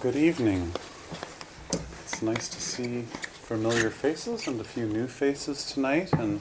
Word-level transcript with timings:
Good 0.00 0.14
evening. 0.14 0.72
It's 2.04 2.22
nice 2.22 2.48
to 2.50 2.60
see 2.60 3.02
familiar 3.02 3.90
faces 3.90 4.46
and 4.46 4.60
a 4.60 4.64
few 4.64 4.86
new 4.86 5.08
faces 5.08 5.72
tonight. 5.72 6.12
And 6.12 6.40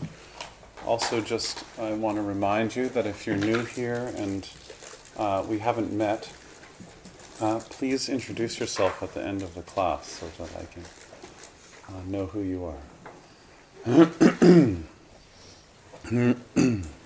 also, 0.86 1.22
just 1.22 1.64
I 1.80 1.94
want 1.94 2.18
to 2.18 2.22
remind 2.22 2.76
you 2.76 2.88
that 2.90 3.08
if 3.08 3.26
you're 3.26 3.36
new 3.36 3.66
here 3.66 4.14
and 4.16 4.48
uh, 5.18 5.44
we 5.48 5.58
haven't 5.58 5.92
met, 5.92 6.30
uh, 7.42 7.60
please 7.70 8.10
introduce 8.10 8.60
yourself 8.60 9.02
at 9.02 9.16
the 9.16 9.24
end 9.24 9.42
of 9.42 9.56
the 9.56 9.64
class 9.64 10.08
so 10.08 10.28
that 10.38 10.56
I 10.56 10.66
can 10.66 10.84
uh, 11.90 12.02
know 12.06 12.28
who 12.28 12.42
you 12.42 12.64
are. 12.64 12.78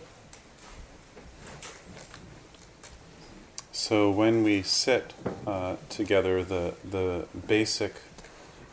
So 3.92 4.10
when 4.10 4.44
we 4.44 4.62
sit 4.62 5.14
uh, 5.46 5.76
together, 5.90 6.46
the 6.46 6.76
the 6.90 7.26
basic 7.46 7.96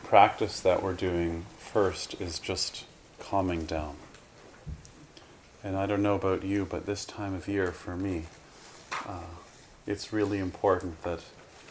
practice 0.05 0.61
that 0.61 0.81
we're 0.81 0.93
doing 0.93 1.45
first 1.57 2.21
is 2.21 2.39
just 2.39 2.85
calming 3.19 3.65
down. 3.65 3.97
And 5.61 5.75
I 5.75 5.87
don't 5.87 6.01
know 6.01 6.15
about 6.15 6.45
you, 6.45 6.63
but 6.63 6.85
this 6.85 7.03
time 7.03 7.33
of 7.33 7.49
year 7.49 7.73
for 7.73 7.97
me, 7.97 8.27
uh, 9.05 9.35
it's 9.85 10.13
really 10.13 10.39
important 10.39 11.03
that 11.03 11.19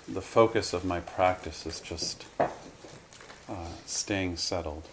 the 0.06 0.20
focus 0.20 0.75
of 0.75 0.84
my 0.84 1.00
practice 1.00 1.64
is 1.64 1.81
just 1.81 2.26
uh, 2.38 3.72
staying 3.87 4.37
settled 4.37 4.87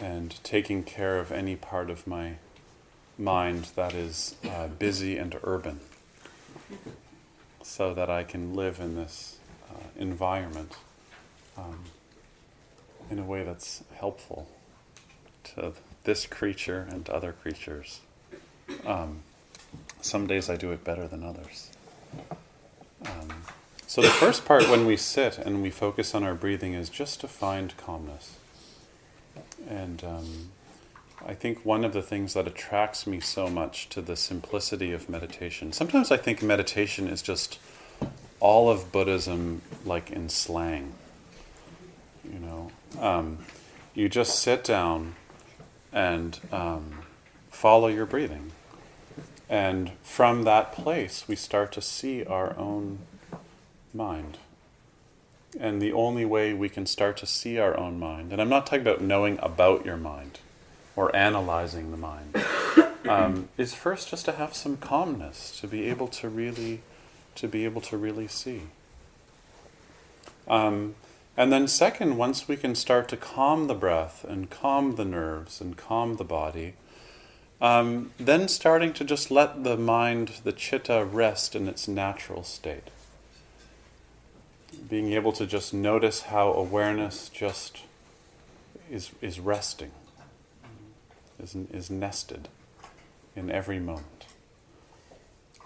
and 0.00 0.42
taking 0.42 0.82
care 0.82 1.18
of 1.18 1.30
any 1.30 1.54
part 1.54 1.90
of 1.90 2.06
my 2.06 2.36
mind 3.18 3.66
that 3.76 3.92
is 3.92 4.36
uh, 4.48 4.68
busy 4.68 5.18
and 5.18 5.38
urban 5.44 5.80
so 7.66 7.92
that 7.92 8.08
I 8.08 8.22
can 8.22 8.54
live 8.54 8.78
in 8.78 8.94
this 8.94 9.38
uh, 9.68 9.74
environment 9.98 10.72
um, 11.58 11.80
in 13.10 13.18
a 13.18 13.24
way 13.24 13.42
that's 13.42 13.82
helpful 13.98 14.48
to 15.42 15.72
this 16.04 16.26
creature 16.26 16.86
and 16.88 17.04
to 17.06 17.14
other 17.14 17.32
creatures. 17.32 18.00
Um, 18.86 19.18
some 20.00 20.28
days 20.28 20.48
I 20.48 20.56
do 20.56 20.70
it 20.70 20.84
better 20.84 21.08
than 21.08 21.24
others. 21.24 21.70
Um, 23.04 23.42
so, 23.88 24.00
the 24.00 24.08
first 24.08 24.44
part 24.44 24.68
when 24.68 24.86
we 24.86 24.96
sit 24.96 25.36
and 25.36 25.60
we 25.60 25.70
focus 25.70 26.14
on 26.14 26.22
our 26.22 26.34
breathing 26.34 26.72
is 26.72 26.88
just 26.88 27.20
to 27.20 27.28
find 27.28 27.76
calmness. 27.76 28.36
And 29.68 30.02
um, 30.04 30.50
I 31.24 31.34
think 31.34 31.64
one 31.64 31.84
of 31.84 31.92
the 31.92 32.02
things 32.02 32.34
that 32.34 32.46
attracts 32.46 33.06
me 33.06 33.20
so 33.20 33.48
much 33.48 33.88
to 33.90 34.00
the 34.00 34.16
simplicity 34.16 34.92
of 34.92 35.08
meditation, 35.08 35.72
sometimes 35.72 36.10
I 36.10 36.16
think 36.16 36.42
meditation 36.42 37.08
is 37.08 37.22
just 37.22 37.58
all 38.38 38.68
of 38.68 38.92
Buddhism, 38.92 39.62
like 39.84 40.10
in 40.10 40.28
slang. 40.28 40.92
You 42.24 42.38
know, 42.38 42.70
um, 43.00 43.38
you 43.94 44.08
just 44.08 44.40
sit 44.40 44.62
down 44.62 45.14
and 45.92 46.38
um, 46.52 47.00
follow 47.50 47.88
your 47.88 48.06
breathing. 48.06 48.52
And 49.48 49.92
from 50.02 50.42
that 50.42 50.72
place, 50.72 51.26
we 51.26 51.36
start 51.36 51.72
to 51.72 51.80
see 51.80 52.24
our 52.24 52.56
own 52.58 52.98
mind. 53.94 54.38
And 55.58 55.80
the 55.80 55.92
only 55.92 56.24
way 56.24 56.52
we 56.52 56.68
can 56.68 56.84
start 56.84 57.16
to 57.18 57.26
see 57.26 57.58
our 57.58 57.76
own 57.78 57.98
mind, 57.98 58.32
and 58.32 58.42
I'm 58.42 58.48
not 58.48 58.66
talking 58.66 58.82
about 58.82 59.00
knowing 59.00 59.38
about 59.40 59.86
your 59.86 59.96
mind 59.96 60.40
or 60.96 61.14
analyzing 61.14 61.90
the 61.90 61.96
mind, 61.96 62.34
um, 63.08 63.48
is 63.58 63.74
first 63.74 64.08
just 64.08 64.24
to 64.24 64.32
have 64.32 64.54
some 64.54 64.78
calmness, 64.78 65.60
to 65.60 65.68
be 65.68 65.84
able 65.84 66.08
to 66.08 66.28
really, 66.28 66.80
to 67.34 67.46
be 67.46 67.64
able 67.66 67.82
to 67.82 67.96
really 67.96 68.26
see. 68.26 68.62
Um, 70.48 70.94
and 71.36 71.52
then, 71.52 71.68
second, 71.68 72.16
once 72.16 72.48
we 72.48 72.56
can 72.56 72.74
start 72.74 73.08
to 73.10 73.16
calm 73.16 73.66
the 73.66 73.74
breath 73.74 74.24
and 74.24 74.48
calm 74.48 74.96
the 74.96 75.04
nerves 75.04 75.60
and 75.60 75.76
calm 75.76 76.16
the 76.16 76.24
body, 76.24 76.74
um, 77.60 78.12
then 78.18 78.48
starting 78.48 78.94
to 78.94 79.04
just 79.04 79.30
let 79.30 79.64
the 79.64 79.76
mind, 79.76 80.40
the 80.44 80.52
chitta, 80.52 81.04
rest 81.04 81.54
in 81.54 81.68
its 81.68 81.86
natural 81.86 82.42
state. 82.42 82.90
Being 84.88 85.12
able 85.12 85.32
to 85.32 85.46
just 85.46 85.74
notice 85.74 86.22
how 86.22 86.52
awareness 86.52 87.28
just 87.28 87.82
is, 88.90 89.10
is 89.20 89.38
resting 89.38 89.90
is, 91.42 91.54
is 91.72 91.90
nested 91.90 92.48
in 93.34 93.50
every 93.50 93.78
moment. 93.78 94.26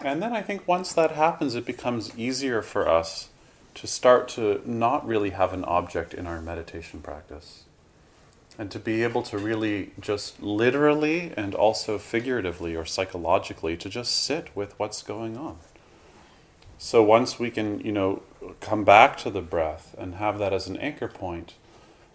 And 0.03 0.21
then 0.21 0.33
I 0.33 0.41
think 0.41 0.67
once 0.67 0.93
that 0.93 1.11
happens, 1.11 1.55
it 1.55 1.65
becomes 1.65 2.17
easier 2.17 2.61
for 2.61 2.89
us 2.89 3.29
to 3.75 3.87
start 3.87 4.27
to 4.29 4.61
not 4.65 5.05
really 5.07 5.29
have 5.29 5.53
an 5.53 5.63
object 5.63 6.13
in 6.13 6.27
our 6.27 6.41
meditation 6.41 7.01
practice. 7.01 7.63
And 8.57 8.69
to 8.71 8.79
be 8.79 9.03
able 9.03 9.23
to 9.23 9.37
really 9.37 9.91
just 9.99 10.41
literally 10.41 11.33
and 11.37 11.55
also 11.55 11.97
figuratively 11.97 12.75
or 12.75 12.85
psychologically 12.85 13.77
to 13.77 13.89
just 13.89 14.23
sit 14.23 14.55
with 14.55 14.77
what's 14.77 15.01
going 15.01 15.37
on. 15.37 15.57
So 16.77 17.03
once 17.03 17.39
we 17.39 17.51
can, 17.51 17.79
you 17.81 17.91
know, 17.91 18.23
come 18.59 18.83
back 18.83 19.17
to 19.19 19.29
the 19.29 19.41
breath 19.41 19.95
and 19.97 20.15
have 20.15 20.39
that 20.39 20.51
as 20.51 20.67
an 20.67 20.77
anchor 20.77 21.07
point, 21.07 21.53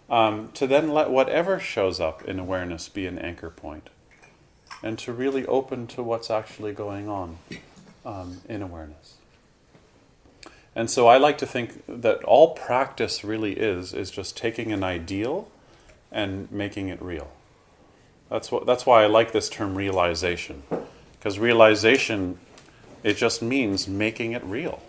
um, 0.09 0.49
to 0.53 0.67
then 0.67 0.93
let 0.93 1.09
whatever 1.09 1.59
shows 1.59 1.99
up 1.99 2.23
in 2.23 2.39
awareness 2.39 2.89
be 2.89 3.05
an 3.05 3.19
anchor 3.19 3.49
point, 3.49 3.89
and 4.83 4.97
to 4.99 5.11
really 5.13 5.45
open 5.45 5.87
to 5.87 6.03
what's 6.03 6.29
actually 6.29 6.73
going 6.73 7.09
on 7.09 7.37
um, 8.05 8.41
in 8.47 8.61
awareness. 8.61 9.15
And 10.75 10.89
so 10.91 11.07
I 11.07 11.17
like 11.17 11.39
to 11.39 11.47
think 11.47 11.83
that 11.87 12.23
all 12.23 12.53
practice 12.53 13.23
really 13.23 13.53
is 13.53 13.93
is 13.93 14.11
just 14.11 14.37
taking 14.37 14.71
an 14.71 14.83
ideal 14.83 15.49
and 16.11 16.51
making 16.51 16.89
it 16.89 17.01
real. 17.01 17.31
That's 18.29 18.51
what 18.51 18.65
that's 18.65 18.85
why 18.85 19.03
I 19.03 19.07
like 19.07 19.31
this 19.31 19.49
term 19.49 19.75
realization. 19.75 20.63
Because 21.17 21.39
realization 21.39 22.37
it 23.03 23.17
just 23.17 23.41
means 23.41 23.87
making 23.87 24.33
it 24.33 24.43
real. 24.43 24.81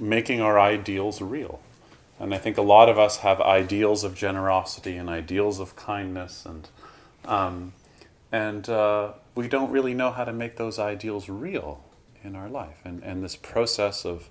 Making 0.00 0.40
our 0.40 0.58
ideals 0.58 1.20
real. 1.20 1.60
And 2.20 2.34
I 2.34 2.38
think 2.38 2.56
a 2.56 2.62
lot 2.62 2.88
of 2.88 2.98
us 2.98 3.18
have 3.18 3.40
ideals 3.40 4.04
of 4.04 4.14
generosity 4.14 4.96
and 4.96 5.08
ideals 5.08 5.58
of 5.58 5.74
kindness, 5.74 6.46
and 6.46 6.68
um, 7.24 7.72
and 8.30 8.68
uh, 8.68 9.12
we 9.34 9.48
don't 9.48 9.70
really 9.70 9.94
know 9.94 10.10
how 10.12 10.24
to 10.24 10.32
make 10.32 10.56
those 10.56 10.78
ideals 10.78 11.28
real 11.28 11.84
in 12.22 12.36
our 12.36 12.48
life. 12.48 12.78
And 12.84 13.02
and 13.02 13.24
this 13.24 13.36
process 13.36 14.04
of 14.04 14.28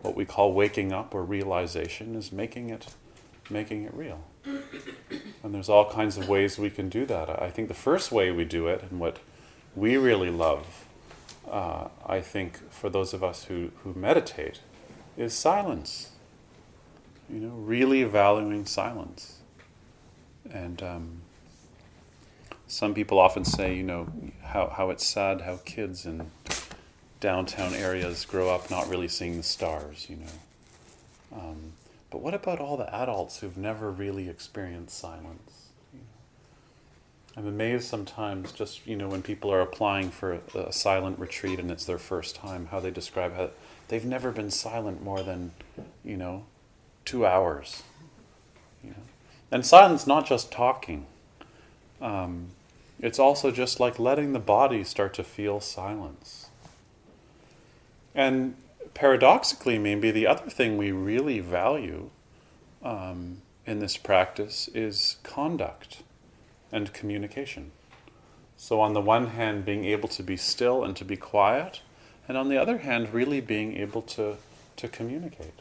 what 0.00 0.14
we 0.14 0.24
call 0.24 0.52
waking 0.52 0.92
up 0.92 1.14
or 1.14 1.24
realization 1.24 2.14
is 2.14 2.30
making 2.30 2.70
it 2.70 2.94
making 3.50 3.84
it 3.84 3.94
real. 3.94 4.24
And 5.42 5.54
there's 5.54 5.68
all 5.68 5.90
kinds 5.90 6.16
of 6.16 6.28
ways 6.28 6.58
we 6.58 6.70
can 6.70 6.88
do 6.88 7.04
that. 7.06 7.42
I 7.42 7.50
think 7.50 7.68
the 7.68 7.74
first 7.74 8.12
way 8.12 8.30
we 8.30 8.44
do 8.44 8.68
it, 8.68 8.82
and 8.90 9.00
what 9.00 9.18
we 9.74 9.96
really 9.96 10.30
love, 10.30 10.86
uh, 11.50 11.88
I 12.06 12.20
think, 12.20 12.70
for 12.70 12.88
those 12.88 13.12
of 13.12 13.22
us 13.22 13.44
who, 13.44 13.70
who 13.82 13.92
meditate, 13.94 14.60
is 15.16 15.34
silence 15.34 16.10
you 17.28 17.40
know, 17.40 17.54
really 17.54 18.04
valuing 18.04 18.66
silence. 18.66 19.38
And 20.50 20.82
um, 20.82 21.20
some 22.66 22.94
people 22.94 23.18
often 23.18 23.44
say, 23.44 23.74
you 23.74 23.82
know, 23.82 24.08
how, 24.42 24.68
how 24.68 24.90
it's 24.90 25.06
sad 25.06 25.42
how 25.42 25.60
kids 25.64 26.06
in 26.06 26.30
downtown 27.20 27.74
areas 27.74 28.24
grow 28.24 28.50
up 28.50 28.70
not 28.70 28.88
really 28.88 29.08
seeing 29.08 29.36
the 29.36 29.42
stars, 29.42 30.06
you 30.10 30.16
know. 30.16 31.38
Um, 31.38 31.72
but 32.10 32.20
what 32.20 32.34
about 32.34 32.60
all 32.60 32.76
the 32.76 32.94
adults 32.94 33.40
who've 33.40 33.56
never 33.56 33.90
really 33.90 34.28
experienced 34.28 34.98
silence? 34.98 35.64
I'm 37.36 37.48
amazed 37.48 37.86
sometimes, 37.88 38.52
just 38.52 38.86
you 38.86 38.94
know, 38.94 39.08
when 39.08 39.22
people 39.22 39.52
are 39.52 39.60
applying 39.60 40.10
for 40.10 40.40
a, 40.54 40.58
a, 40.58 40.72
silent 40.72 41.18
retreat 41.18 41.58
and 41.58 41.70
it's 41.70 41.84
their 41.84 41.98
first 41.98 42.36
time, 42.36 42.66
how 42.66 42.78
they 42.78 42.92
describe 42.92 43.34
how 43.34 43.50
they've 43.88 44.04
never 44.04 44.30
been 44.30 44.50
silent 44.50 45.02
more 45.02 45.22
than, 45.22 45.50
you 46.04 46.16
know, 46.16 46.44
two 47.04 47.26
hours. 47.26 47.82
You 48.82 48.90
know? 48.90 48.96
And 49.50 49.64
silence 49.64 50.06
not 50.06 50.26
just 50.26 50.50
talking. 50.50 51.06
Um, 52.00 52.48
it's 53.00 53.18
also 53.18 53.50
just 53.50 53.80
like 53.80 53.98
letting 53.98 54.32
the 54.32 54.38
body 54.38 54.84
start 54.84 55.14
to 55.14 55.24
feel 55.24 55.60
silence. 55.60 56.48
And 58.14 58.56
paradoxically, 58.94 59.78
maybe 59.78 60.10
the 60.10 60.26
other 60.26 60.48
thing 60.48 60.76
we 60.76 60.92
really 60.92 61.40
value 61.40 62.10
um, 62.82 63.42
in 63.66 63.80
this 63.80 63.96
practice 63.96 64.68
is 64.74 65.16
conduct 65.22 66.02
and 66.70 66.92
communication. 66.92 67.72
So, 68.56 68.80
on 68.80 68.94
the 68.94 69.00
one 69.00 69.28
hand, 69.28 69.64
being 69.64 69.84
able 69.84 70.08
to 70.10 70.22
be 70.22 70.36
still 70.36 70.84
and 70.84 70.96
to 70.96 71.04
be 71.04 71.16
quiet, 71.16 71.80
and 72.28 72.38
on 72.38 72.48
the 72.48 72.56
other 72.56 72.78
hand, 72.78 73.12
really 73.12 73.40
being 73.40 73.76
able 73.76 74.02
to, 74.02 74.36
to 74.76 74.88
communicate. 74.88 75.54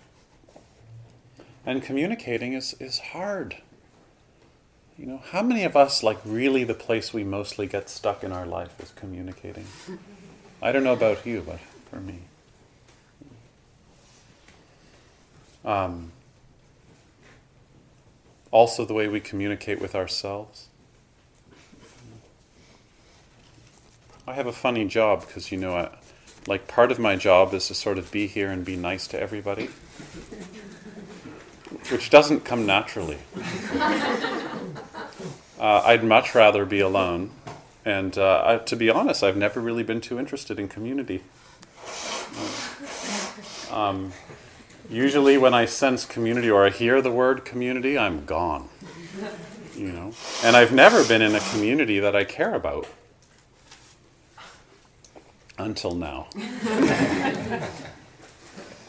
And 1.66 1.82
communicating 1.82 2.54
is, 2.54 2.76
is 2.80 3.00
hard. 3.00 3.58
You 4.98 5.06
know, 5.08 5.22
how 5.32 5.42
many 5.42 5.64
of 5.64 5.76
us, 5.76 6.04
like, 6.04 6.20
really 6.24 6.64
the 6.64 6.74
place 6.74 7.14
we 7.14 7.24
mostly 7.24 7.68
get 7.68 7.90
stuck 7.90 8.24
in 8.24 8.32
our 8.32 8.46
life 8.46 8.80
is 8.80 8.92
communicating? 8.92 9.66
I 10.62 10.72
don't 10.72 10.84
know 10.84 10.94
about 10.94 11.26
you, 11.26 11.44
but 11.46 11.60
for 11.90 12.00
me. 12.00 12.20
Um, 15.66 16.12
also, 18.52 18.86
the 18.86 18.94
way 18.94 19.08
we 19.08 19.20
communicate 19.20 19.82
with 19.82 19.96
ourselves. 19.96 20.68
I 24.28 24.34
have 24.34 24.48
a 24.48 24.54
funny 24.54 24.86
job 24.86 25.26
because, 25.26 25.52
you 25.52 25.58
know, 25.58 25.76
I, 25.76 25.90
like 26.48 26.68
part 26.68 26.92
of 26.92 27.00
my 27.00 27.16
job 27.16 27.54
is 27.54 27.68
to 27.68 27.74
sort 27.74 27.98
of 27.98 28.12
be 28.12 28.28
here 28.28 28.50
and 28.52 28.64
be 28.64 28.76
nice 28.76 29.08
to 29.08 29.20
everybody, 29.20 29.70
which 31.92 32.10
doesn't 32.10 32.46
come 32.46 32.66
naturally. 32.66 33.18
Uh, 35.60 35.82
I'd 35.86 36.04
much 36.04 36.36
rather 36.36 36.66
be 36.66 36.82
alone. 36.82 37.32
And 37.86 38.18
uh, 38.18 38.44
I, 38.46 38.58
to 38.58 38.76
be 38.76 38.90
honest, 38.90 39.24
I've 39.24 39.38
never 39.38 39.62
really 39.62 39.84
been 39.84 40.02
too 40.02 40.20
interested 40.20 40.60
in 40.60 40.68
community. 40.68 41.24
Um, 43.72 44.12
usually, 44.90 45.38
when 45.38 45.54
I 45.54 45.64
sense 45.66 46.04
community 46.06 46.50
or 46.50 46.66
I 46.66 46.70
hear 46.70 47.02
the 47.02 47.12
word 47.12 47.46
community, 47.46 47.98
I'm 47.98 48.26
gone. 48.26 48.68
You 49.76 49.94
know, 49.94 50.14
and 50.44 50.58
I've 50.58 50.74
never 50.74 51.04
been 51.08 51.22
in 51.22 51.34
a 51.34 51.40
community 51.40 52.00
that 52.00 52.14
I 52.14 52.26
care 52.26 52.54
about 52.56 52.88
until 55.58 55.96
now. 55.96 56.28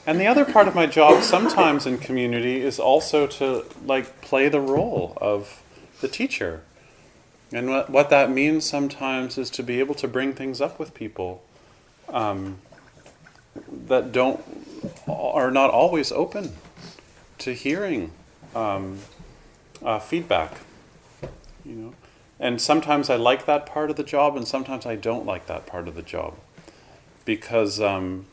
and 0.07 0.21
the 0.21 0.27
other 0.27 0.45
part 0.45 0.69
of 0.69 0.75
my 0.75 0.87
job 0.87 1.23
sometimes 1.23 1.87
in 1.87 1.99
community 1.99 2.61
is 2.61 2.79
also 2.79 3.27
to 3.27 3.65
like 3.85 4.21
play 4.21 4.49
the 4.49 4.61
role 4.61 5.17
of 5.21 5.63
the 6.01 6.09
teacher. 6.09 6.63
And 7.53 7.71
what, 7.71 7.91
what 7.91 8.11
that 8.11 8.31
means 8.31 8.69
sometimes 8.69 9.39
is 9.39 9.49
to 9.51 9.63
be 9.63 9.79
able 9.81 9.95
to 9.97 10.09
bring 10.09 10.33
things 10.33 10.61
up 10.61 10.79
with 10.79 10.93
people 10.93 11.43
um, 12.09 12.59
that 13.87 14.13
don't 14.13 14.43
are 15.09 15.51
not 15.51 15.71
always 15.71 16.11
open 16.13 16.53
to 17.39 17.55
hearing 17.55 18.11
um, 18.55 18.99
uh, 19.83 19.99
feedback. 19.99 20.59
You 21.65 21.75
know, 21.75 21.95
and 22.39 22.61
sometimes 22.61 23.09
I 23.09 23.17
like 23.17 23.47
that 23.47 23.67
part 23.67 23.91
of 23.91 23.97
the 23.97 24.03
job, 24.03 24.37
and 24.37 24.47
sometimes 24.47 24.85
I 24.85 24.97
don't 24.97 25.25
like 25.25 25.47
that 25.47 25.67
part 25.67 25.89
of 25.89 25.95
the 25.95 26.03
job 26.03 26.35
because 27.25 27.81
um, 27.81 28.27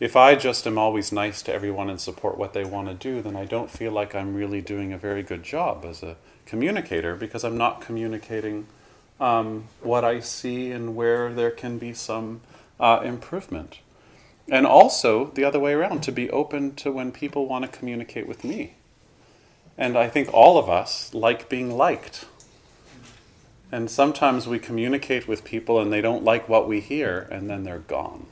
if 0.00 0.16
I 0.16 0.34
just 0.34 0.66
am 0.66 0.78
always 0.78 1.12
nice 1.12 1.42
to 1.42 1.54
everyone 1.54 1.88
and 1.88 2.00
support 2.00 2.36
what 2.36 2.52
they 2.52 2.64
want 2.64 2.88
to 2.88 2.94
do, 2.94 3.22
then 3.22 3.36
I 3.36 3.44
don't 3.44 3.70
feel 3.70 3.92
like 3.92 4.14
I'm 4.14 4.34
really 4.34 4.60
doing 4.60 4.92
a 4.92 4.98
very 4.98 5.22
good 5.22 5.42
job 5.42 5.84
as 5.84 6.02
a 6.02 6.16
communicator 6.44 7.14
because 7.14 7.44
I'm 7.44 7.56
not 7.56 7.80
communicating 7.80 8.66
um, 9.20 9.68
what 9.80 10.04
I 10.04 10.20
see 10.20 10.72
and 10.72 10.96
where 10.96 11.32
there 11.32 11.52
can 11.52 11.78
be 11.78 11.94
some 11.94 12.40
uh, 12.80 13.00
improvement. 13.04 13.78
And 14.48 14.66
also 14.66 15.26
the 15.26 15.44
other 15.44 15.60
way 15.60 15.72
around, 15.72 16.02
to 16.02 16.12
be 16.12 16.28
open 16.30 16.74
to 16.76 16.90
when 16.90 17.12
people 17.12 17.46
want 17.46 17.64
to 17.64 17.78
communicate 17.78 18.26
with 18.26 18.42
me. 18.42 18.74
And 19.78 19.96
I 19.96 20.08
think 20.08 20.34
all 20.34 20.58
of 20.58 20.68
us 20.68 21.14
like 21.14 21.48
being 21.48 21.76
liked. 21.76 22.24
And 23.70 23.90
sometimes 23.90 24.46
we 24.46 24.58
communicate 24.58 25.28
with 25.28 25.44
people 25.44 25.80
and 25.80 25.92
they 25.92 26.00
don't 26.00 26.24
like 26.24 26.48
what 26.48 26.68
we 26.68 26.80
hear, 26.80 27.28
and 27.30 27.48
then 27.48 27.64
they're 27.64 27.78
gone. 27.78 28.26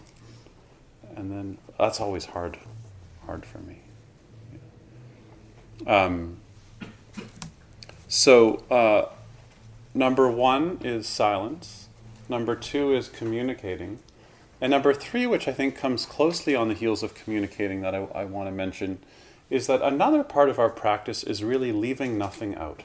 And 1.20 1.30
then 1.30 1.58
that's 1.78 2.00
always 2.00 2.24
hard, 2.26 2.58
hard 3.26 3.44
for 3.44 3.58
me. 3.58 3.80
Um, 5.86 6.38
so, 8.08 8.64
uh, 8.70 9.10
number 9.94 10.30
one 10.30 10.78
is 10.82 11.06
silence. 11.06 11.88
Number 12.28 12.56
two 12.56 12.94
is 12.94 13.08
communicating. 13.08 13.98
And 14.60 14.70
number 14.70 14.92
three, 14.92 15.26
which 15.26 15.46
I 15.46 15.52
think 15.52 15.76
comes 15.76 16.06
closely 16.06 16.56
on 16.56 16.68
the 16.68 16.74
heels 16.74 17.02
of 17.02 17.14
communicating, 17.14 17.82
that 17.82 17.94
I, 17.94 17.98
I 18.14 18.24
want 18.24 18.48
to 18.48 18.52
mention, 18.52 18.98
is 19.48 19.66
that 19.68 19.82
another 19.82 20.24
part 20.24 20.48
of 20.48 20.58
our 20.58 20.70
practice 20.70 21.22
is 21.22 21.44
really 21.44 21.70
leaving 21.70 22.18
nothing 22.18 22.56
out 22.56 22.82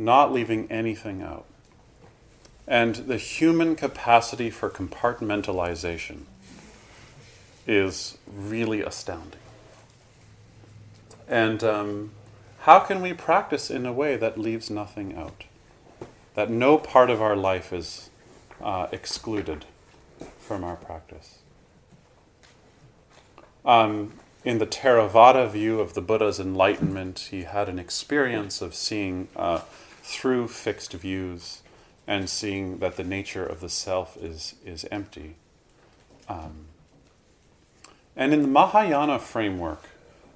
not 0.00 0.32
leaving 0.32 0.70
anything 0.72 1.22
out. 1.22 1.44
And 2.70 2.94
the 2.94 3.16
human 3.16 3.74
capacity 3.74 4.48
for 4.48 4.70
compartmentalization 4.70 6.20
is 7.66 8.16
really 8.32 8.80
astounding. 8.80 9.40
And 11.26 11.64
um, 11.64 12.10
how 12.60 12.78
can 12.78 13.02
we 13.02 13.12
practice 13.12 13.72
in 13.72 13.86
a 13.86 13.92
way 13.92 14.16
that 14.16 14.38
leaves 14.38 14.70
nothing 14.70 15.16
out? 15.16 15.46
That 16.36 16.48
no 16.48 16.78
part 16.78 17.10
of 17.10 17.20
our 17.20 17.34
life 17.34 17.72
is 17.72 18.08
uh, 18.62 18.86
excluded 18.92 19.64
from 20.38 20.62
our 20.62 20.76
practice. 20.76 21.38
Um, 23.64 24.12
in 24.44 24.58
the 24.58 24.66
Theravada 24.66 25.50
view 25.50 25.80
of 25.80 25.94
the 25.94 26.02
Buddha's 26.02 26.38
enlightenment, 26.38 27.30
he 27.32 27.42
had 27.42 27.68
an 27.68 27.80
experience 27.80 28.62
of 28.62 28.76
seeing 28.76 29.26
uh, 29.34 29.62
through 30.04 30.46
fixed 30.46 30.92
views 30.92 31.62
and 32.10 32.28
seeing 32.28 32.78
that 32.78 32.96
the 32.96 33.04
nature 33.04 33.46
of 33.46 33.60
the 33.60 33.68
self 33.68 34.16
is, 34.16 34.56
is 34.66 34.84
empty. 34.90 35.36
Um, 36.28 36.66
and 38.16 38.34
in 38.34 38.42
the 38.42 38.48
Mahayana 38.48 39.20
framework, 39.20 39.84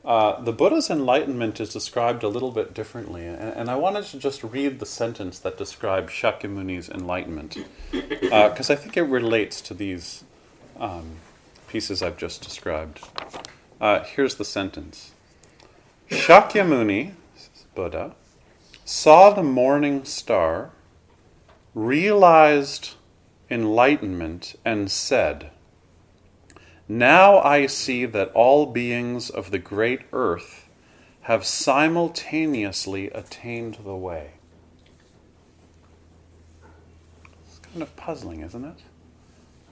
uh, 0.05 0.41
the 0.41 0.53
Buddha's 0.53 0.89
enlightenment 0.89 1.59
is 1.61 1.73
described 1.73 2.23
a 2.23 2.29
little 2.29 2.53
bit 2.53 2.75
differently. 2.75 3.27
And, 3.27 3.41
and, 3.41 3.69
I 3.69 3.75
wanted 3.75 4.05
to 4.05 4.19
just 4.19 4.45
read 4.45 4.79
the 4.79 4.87
sentence 4.87 5.41
that 5.41 5.59
describes 5.59 6.13
Shakyamuni's 6.13 6.89
enlightenment, 6.89 7.57
because 7.91 8.71
uh, 8.71 8.75
I 8.75 8.77
think 8.77 8.97
it 8.97 9.03
relates 9.03 9.61
to 9.63 9.75
these 9.75 10.23
um, 10.79 11.17
pieces 11.67 12.05
I've 12.05 12.19
just 12.19 12.41
described. 12.41 13.01
Uh, 13.81 14.05
here's 14.05 14.37
the 14.37 14.45
sentence 14.45 15.11
Shakyamuni, 16.09 17.15
Buddha, 17.75 18.15
saw 18.85 19.31
the 19.31 19.43
morning 19.43 20.05
star, 20.05 20.71
realized 21.75 22.95
enlightenment, 23.51 24.57
and 24.65 24.91
said, 24.91 25.51
Now 26.89 27.39
I 27.39 27.67
see 27.67 28.05
that 28.07 28.33
all 28.33 28.67
beings 28.67 29.31
of 29.31 29.51
the 29.51 29.59
great 29.59 30.01
earth 30.13 30.69
have 31.23 31.45
simultaneously 31.45 33.11
attained 33.11 33.79
the 33.85 33.97
way. 33.97 34.33
It's 37.47 37.59
kind 37.59 37.83
of 37.83 37.95
puzzling, 37.97 38.41
isn't 38.41 38.65
it? 38.65 38.79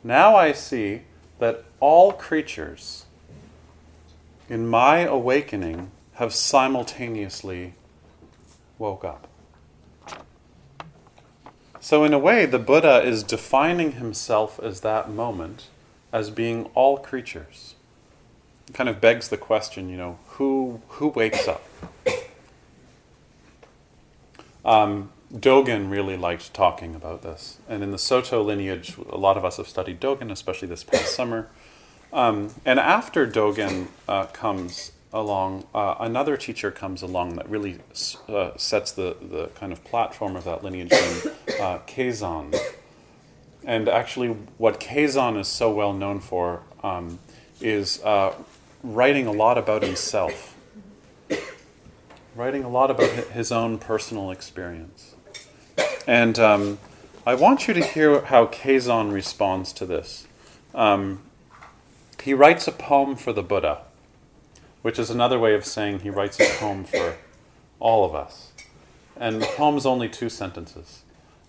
Now 0.04 0.34
I 0.34 0.52
see 0.52 1.02
that 1.38 1.64
all 1.80 2.12
creatures 2.12 3.06
in 4.48 4.66
my 4.66 5.00
awakening 5.00 5.90
have 6.14 6.34
simultaneously 6.34 7.74
woke 8.78 9.04
up. 9.04 9.28
So, 11.84 12.04
in 12.04 12.14
a 12.14 12.18
way, 12.18 12.46
the 12.46 12.60
Buddha 12.60 13.02
is 13.02 13.24
defining 13.24 13.94
himself 13.94 14.60
as 14.62 14.82
that 14.82 15.10
moment 15.10 15.66
as 16.12 16.30
being 16.30 16.70
all 16.76 16.96
creatures. 16.96 17.74
It 18.68 18.72
kind 18.72 18.88
of 18.88 19.00
begs 19.00 19.30
the 19.30 19.36
question, 19.36 19.88
you 19.88 19.96
know, 19.96 20.20
who, 20.28 20.80
who 20.90 21.08
wakes 21.08 21.48
up? 21.48 21.66
Um, 24.64 25.10
Dogen 25.34 25.90
really 25.90 26.16
liked 26.16 26.54
talking 26.54 26.94
about 26.94 27.22
this. 27.22 27.58
And 27.68 27.82
in 27.82 27.90
the 27.90 27.98
Soto 27.98 28.44
lineage, 28.44 28.96
a 29.10 29.18
lot 29.18 29.36
of 29.36 29.44
us 29.44 29.56
have 29.56 29.66
studied 29.66 30.00
Dogen, 30.00 30.30
especially 30.30 30.68
this 30.68 30.84
past 30.84 31.16
summer. 31.16 31.48
Um, 32.12 32.54
and 32.64 32.78
after 32.78 33.26
Dogen 33.26 33.88
uh, 34.06 34.26
comes 34.26 34.92
along, 35.12 35.66
uh, 35.74 35.96
another 36.00 36.36
teacher 36.36 36.70
comes 36.70 37.02
along 37.02 37.36
that 37.36 37.48
really 37.48 37.78
uh, 38.28 38.50
sets 38.56 38.92
the, 38.92 39.16
the 39.20 39.50
kind 39.54 39.72
of 39.72 39.84
platform 39.84 40.36
of 40.36 40.44
that 40.44 40.64
lineage 40.64 40.90
named 40.90 41.22
uh, 41.60 41.78
Keizan. 41.86 42.56
And 43.64 43.88
actually, 43.88 44.28
what 44.58 44.80
Keizan 44.80 45.38
is 45.38 45.48
so 45.48 45.72
well 45.72 45.92
known 45.92 46.20
for 46.20 46.62
um, 46.82 47.18
is 47.60 48.02
uh, 48.02 48.34
writing 48.82 49.26
a 49.26 49.32
lot 49.32 49.58
about 49.58 49.82
himself, 49.82 50.56
writing 52.34 52.64
a 52.64 52.68
lot 52.68 52.90
about 52.90 53.10
his 53.10 53.52
own 53.52 53.78
personal 53.78 54.30
experience. 54.30 55.14
And 56.06 56.38
um, 56.38 56.78
I 57.24 57.34
want 57.34 57.68
you 57.68 57.74
to 57.74 57.84
hear 57.84 58.22
how 58.22 58.46
Keizan 58.46 59.12
responds 59.12 59.72
to 59.74 59.86
this. 59.86 60.26
Um, 60.74 61.20
he 62.22 62.34
writes 62.34 62.66
a 62.66 62.72
poem 62.72 63.14
for 63.14 63.32
the 63.32 63.42
Buddha, 63.42 63.82
which 64.82 64.98
is 64.98 65.10
another 65.10 65.38
way 65.38 65.54
of 65.54 65.64
saying 65.64 66.00
he 66.00 66.10
writes 66.10 66.38
a 66.38 66.44
poem 66.58 66.84
for 66.84 67.16
all 67.80 68.04
of 68.04 68.14
us. 68.14 68.52
And 69.16 69.40
the 69.40 69.46
poem's 69.46 69.86
only 69.86 70.08
two 70.08 70.28
sentences. 70.28 71.02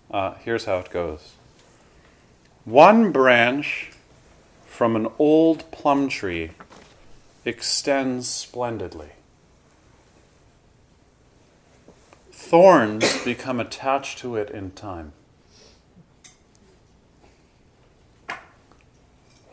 Uh, 0.10 0.36
here's 0.36 0.66
how 0.66 0.78
it 0.78 0.90
goes 0.92 1.34
One 2.66 3.12
branch 3.12 3.92
from 4.66 4.96
an 4.96 5.08
old 5.20 5.70
plum 5.72 6.08
tree 6.10 6.52
extends 7.46 8.30
splendidly. 8.30 9.10
Thorns 12.32 13.24
become 13.24 13.60
attached 13.60 14.20
to 14.20 14.36
it 14.36 14.50
in 14.50 14.72
time. 14.72 15.14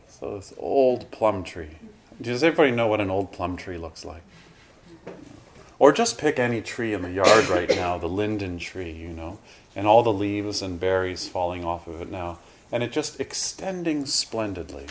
So, 0.08 0.36
this 0.36 0.52
old 0.58 1.10
plum 1.10 1.44
tree. 1.44 1.78
Does 2.20 2.42
everybody 2.42 2.70
know 2.70 2.86
what 2.86 3.00
an 3.00 3.10
old 3.10 3.32
plum 3.32 3.56
tree 3.56 3.78
looks 3.78 4.04
like? 4.04 4.22
Or 5.78 5.90
just 5.92 6.18
pick 6.18 6.38
any 6.38 6.60
tree 6.60 6.92
in 6.92 7.00
the 7.00 7.10
yard 7.10 7.48
right 7.48 7.70
now, 7.70 7.96
the 7.96 8.08
linden 8.08 8.58
tree, 8.58 8.92
you 8.92 9.08
know, 9.08 9.38
and 9.74 9.86
all 9.86 10.02
the 10.02 10.12
leaves 10.12 10.60
and 10.60 10.78
berries 10.78 11.26
falling 11.26 11.64
off 11.64 11.86
of 11.86 12.02
it 12.02 12.10
now, 12.10 12.38
and 12.70 12.82
it 12.82 12.92
just 12.92 13.18
extending 13.18 14.04
splendidly. 14.04 14.86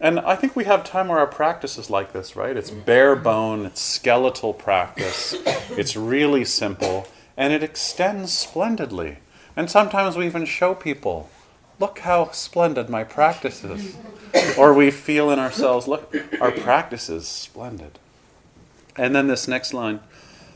And 0.00 0.18
I 0.18 0.34
think 0.34 0.56
we 0.56 0.64
have 0.64 0.82
time 0.82 1.08
where 1.08 1.18
our 1.18 1.26
practice 1.28 1.78
is 1.78 1.90
like 1.90 2.12
this, 2.12 2.34
right? 2.34 2.56
It's 2.56 2.70
bare 2.70 3.14
bone, 3.14 3.66
it's 3.66 3.80
skeletal 3.80 4.52
practice, 4.52 5.36
it's 5.70 5.96
really 5.96 6.44
simple, 6.44 7.06
and 7.36 7.52
it 7.52 7.62
extends 7.62 8.32
splendidly. 8.32 9.18
And 9.54 9.70
sometimes 9.70 10.16
we 10.16 10.26
even 10.26 10.44
show 10.44 10.74
people, 10.74 11.30
look 11.78 12.00
how 12.00 12.30
splendid 12.30 12.88
my 12.88 13.04
practice 13.04 13.64
is. 13.64 13.96
or 14.58 14.74
we 14.74 14.90
feel 14.90 15.30
in 15.30 15.38
ourselves, 15.38 15.88
look, 15.88 16.14
our 16.40 16.50
practice 16.50 17.08
is 17.08 17.26
splendid. 17.26 17.98
And 18.96 19.14
then 19.14 19.28
this 19.28 19.46
next 19.46 19.72
line 19.72 20.00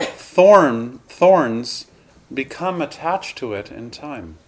thorn, 0.01 0.99
thorns 1.09 1.87
become 2.33 2.81
attached 2.81 3.37
to 3.39 3.53
it 3.53 3.71
in 3.71 3.91
time. 3.91 4.39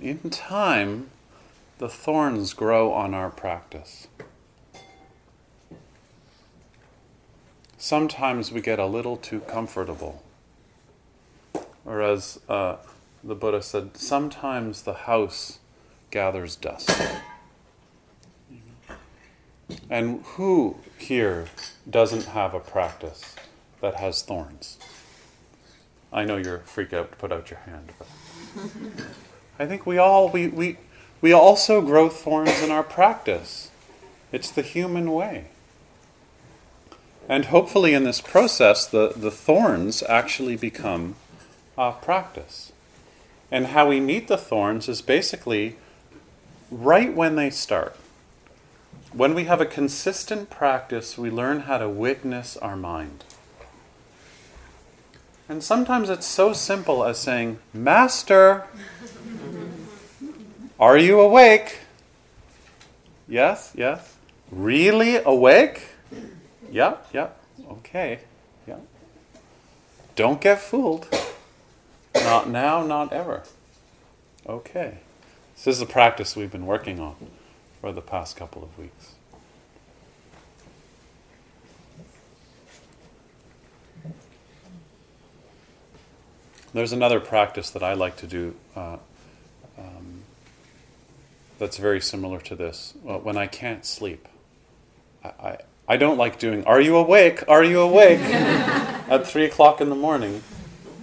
In 0.00 0.30
time, 0.30 1.10
the 1.78 1.88
thorns 1.88 2.54
grow 2.54 2.92
on 2.92 3.14
our 3.14 3.30
practice. 3.30 4.08
Sometimes 7.76 8.52
we 8.52 8.60
get 8.60 8.78
a 8.78 8.86
little 8.86 9.16
too 9.16 9.40
comfortable. 9.40 10.22
Or 11.84 12.00
as 12.00 12.38
uh, 12.48 12.76
the 13.24 13.34
Buddha 13.34 13.62
said, 13.62 13.96
sometimes 13.96 14.82
the 14.82 14.94
house 14.94 15.58
gathers 16.10 16.56
dust. 16.56 16.90
And 19.88 20.22
who 20.24 20.76
here 20.98 21.46
doesn't 21.88 22.26
have 22.26 22.54
a 22.54 22.60
practice 22.60 23.34
that 23.80 23.94
has 23.96 24.22
thorns? 24.22 24.78
I 26.12 26.24
know 26.24 26.36
you're 26.36 26.58
freaked 26.60 26.92
out 26.92 27.10
to 27.12 27.16
put 27.16 27.32
out 27.32 27.50
your 27.50 27.60
hand, 27.60 27.92
but 27.98 28.06
I 29.58 29.66
think 29.66 29.86
we 29.86 29.98
all 29.98 30.28
we, 30.28 30.48
we 30.48 30.78
we 31.20 31.32
also 31.32 31.80
grow 31.80 32.08
thorns 32.08 32.62
in 32.62 32.70
our 32.70 32.82
practice. 32.82 33.70
It's 34.30 34.50
the 34.50 34.62
human 34.62 35.12
way. 35.12 35.46
And 37.28 37.46
hopefully 37.46 37.94
in 37.94 38.04
this 38.04 38.20
process 38.20 38.86
the, 38.86 39.12
the 39.16 39.30
thorns 39.30 40.02
actually 40.02 40.56
become 40.56 41.14
a 41.78 41.92
practice. 41.92 42.71
And 43.52 43.66
how 43.66 43.86
we 43.86 44.00
meet 44.00 44.28
the 44.28 44.38
thorns 44.38 44.88
is 44.88 45.02
basically 45.02 45.76
right 46.70 47.14
when 47.14 47.36
they 47.36 47.50
start. 47.50 47.94
When 49.12 49.34
we 49.34 49.44
have 49.44 49.60
a 49.60 49.66
consistent 49.66 50.48
practice, 50.48 51.18
we 51.18 51.30
learn 51.30 51.60
how 51.60 51.76
to 51.76 51.86
witness 51.86 52.56
our 52.56 52.76
mind. 52.76 53.24
And 55.50 55.62
sometimes 55.62 56.08
it's 56.08 56.24
so 56.24 56.54
simple 56.54 57.04
as 57.04 57.18
saying, 57.18 57.58
Master, 57.74 58.64
are 60.80 60.96
you 60.96 61.20
awake? 61.20 61.80
Yes, 63.28 63.72
yes. 63.76 64.16
Really 64.50 65.16
awake? 65.16 65.88
Yeah, 66.70 66.96
yeah. 67.12 67.28
Okay, 67.68 68.20
yeah. 68.66 68.78
Don't 70.16 70.40
get 70.40 70.58
fooled. 70.58 71.06
Not 72.14 72.48
now, 72.48 72.84
not 72.84 73.12
ever. 73.12 73.42
Okay. 74.46 74.98
This 75.56 75.76
is 75.76 75.80
a 75.80 75.86
practice 75.86 76.34
we've 76.34 76.50
been 76.50 76.66
working 76.66 76.98
on 76.98 77.14
for 77.80 77.92
the 77.92 78.00
past 78.00 78.36
couple 78.36 78.62
of 78.62 78.76
weeks. 78.78 79.14
There's 86.74 86.92
another 86.92 87.20
practice 87.20 87.70
that 87.70 87.82
I 87.82 87.92
like 87.92 88.16
to 88.16 88.26
do 88.26 88.54
uh, 88.74 88.96
um, 89.78 90.22
that's 91.58 91.76
very 91.76 92.00
similar 92.00 92.40
to 92.40 92.56
this. 92.56 92.94
Well, 93.02 93.20
when 93.20 93.36
I 93.36 93.46
can't 93.46 93.84
sleep, 93.84 94.26
I, 95.22 95.28
I, 95.28 95.58
I, 95.86 95.96
don't 95.98 96.16
like 96.16 96.38
doing, 96.38 96.64
Are 96.64 96.80
you 96.80 96.96
awake? 96.96 97.46
Are 97.46 97.62
you 97.62 97.80
awake? 97.80 98.20
at 98.20 99.26
3 99.26 99.44
o'clock 99.44 99.82
in 99.82 99.90
the 99.90 99.94
morning. 99.94 100.42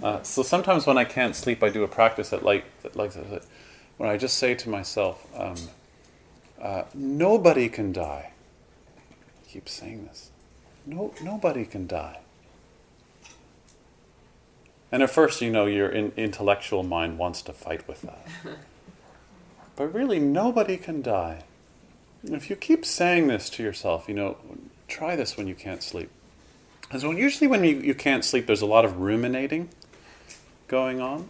Uh, 0.02 0.22
so 0.22 0.42
sometimes 0.42 0.86
when 0.86 0.96
I 0.96 1.04
can't 1.04 1.36
sleep, 1.36 1.62
I 1.62 1.68
do 1.68 1.82
a 1.84 1.88
practice 1.88 2.30
that 2.30 2.42
like, 2.42 2.64
that 2.82 2.96
like 2.96 3.12
that, 3.12 3.44
when 3.98 4.08
I 4.08 4.16
just 4.16 4.38
say 4.38 4.54
to 4.54 4.68
myself, 4.68 5.26
um, 5.38 5.56
uh, 6.60 6.84
nobody 6.94 7.68
can 7.68 7.92
die. 7.92 8.32
I 8.96 9.48
keep 9.48 9.68
saying 9.68 10.06
this. 10.06 10.30
No, 10.86 11.12
nobody 11.22 11.64
can 11.64 11.86
die. 11.86 12.20
And 14.92 15.02
at 15.02 15.10
first, 15.10 15.40
you 15.40 15.50
know, 15.50 15.66
your 15.66 15.88
in, 15.88 16.12
intellectual 16.16 16.82
mind 16.82 17.18
wants 17.18 17.42
to 17.42 17.52
fight 17.52 17.86
with 17.86 18.02
that. 18.02 18.26
but 19.76 19.94
really, 19.94 20.18
nobody 20.18 20.76
can 20.76 21.02
die. 21.02 21.44
If 22.24 22.50
you 22.50 22.56
keep 22.56 22.84
saying 22.84 23.28
this 23.28 23.48
to 23.50 23.62
yourself, 23.62 24.08
you 24.08 24.14
know, 24.14 24.36
try 24.88 25.14
this 25.14 25.36
when 25.36 25.46
you 25.46 25.54
can't 25.54 25.82
sleep. 25.82 26.10
Because 26.80 27.04
when, 27.04 27.16
usually 27.16 27.46
when 27.46 27.62
you, 27.62 27.76
you 27.76 27.94
can't 27.94 28.24
sleep, 28.24 28.46
there's 28.46 28.62
a 28.62 28.66
lot 28.66 28.84
of 28.84 28.98
ruminating 28.98 29.68
going 30.70 31.00
on. 31.00 31.28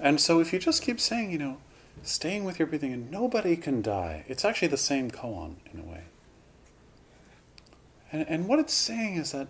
And 0.00 0.20
so 0.20 0.40
if 0.40 0.52
you 0.52 0.58
just 0.58 0.82
keep 0.82 1.00
saying, 1.00 1.30
you 1.30 1.38
know, 1.38 1.58
staying 2.02 2.44
with 2.44 2.58
your 2.58 2.66
breathing, 2.66 2.92
and 2.92 3.10
nobody 3.10 3.56
can 3.56 3.80
die, 3.80 4.24
it's 4.28 4.44
actually 4.44 4.68
the 4.68 4.76
same 4.76 5.10
koan 5.10 5.54
in 5.72 5.80
a 5.80 5.84
way. 5.84 6.02
And, 8.12 8.26
and 8.28 8.48
what 8.48 8.58
it's 8.58 8.74
saying 8.74 9.16
is 9.16 9.32
that 9.32 9.48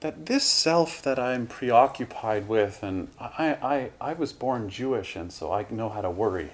that 0.00 0.26
this 0.26 0.42
self 0.42 1.00
that 1.02 1.16
I'm 1.16 1.46
preoccupied 1.46 2.48
with, 2.48 2.82
and 2.82 3.08
I, 3.20 3.56
I, 3.62 3.90
I 4.00 4.12
was 4.14 4.32
born 4.32 4.68
Jewish, 4.68 5.14
and 5.14 5.32
so 5.32 5.52
I 5.52 5.64
know 5.70 5.88
how 5.88 6.00
to 6.00 6.10
worry 6.10 6.50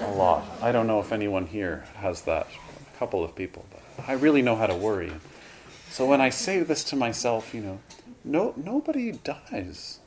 a 0.00 0.10
lot. 0.12 0.44
I 0.62 0.72
don't 0.72 0.86
know 0.86 1.00
if 1.00 1.12
anyone 1.12 1.46
here 1.46 1.84
has 1.96 2.22
that. 2.22 2.46
A 2.94 2.98
couple 2.98 3.22
of 3.22 3.34
people, 3.34 3.66
but 3.70 4.08
I 4.08 4.14
really 4.14 4.40
know 4.40 4.56
how 4.56 4.66
to 4.66 4.74
worry. 4.74 5.12
So 5.90 6.06
when 6.06 6.22
I 6.22 6.30
say 6.30 6.60
this 6.60 6.82
to 6.84 6.96
myself, 6.96 7.52
you 7.52 7.60
know, 7.60 7.80
no, 8.24 8.54
nobody 8.56 9.12
dies. 9.12 9.99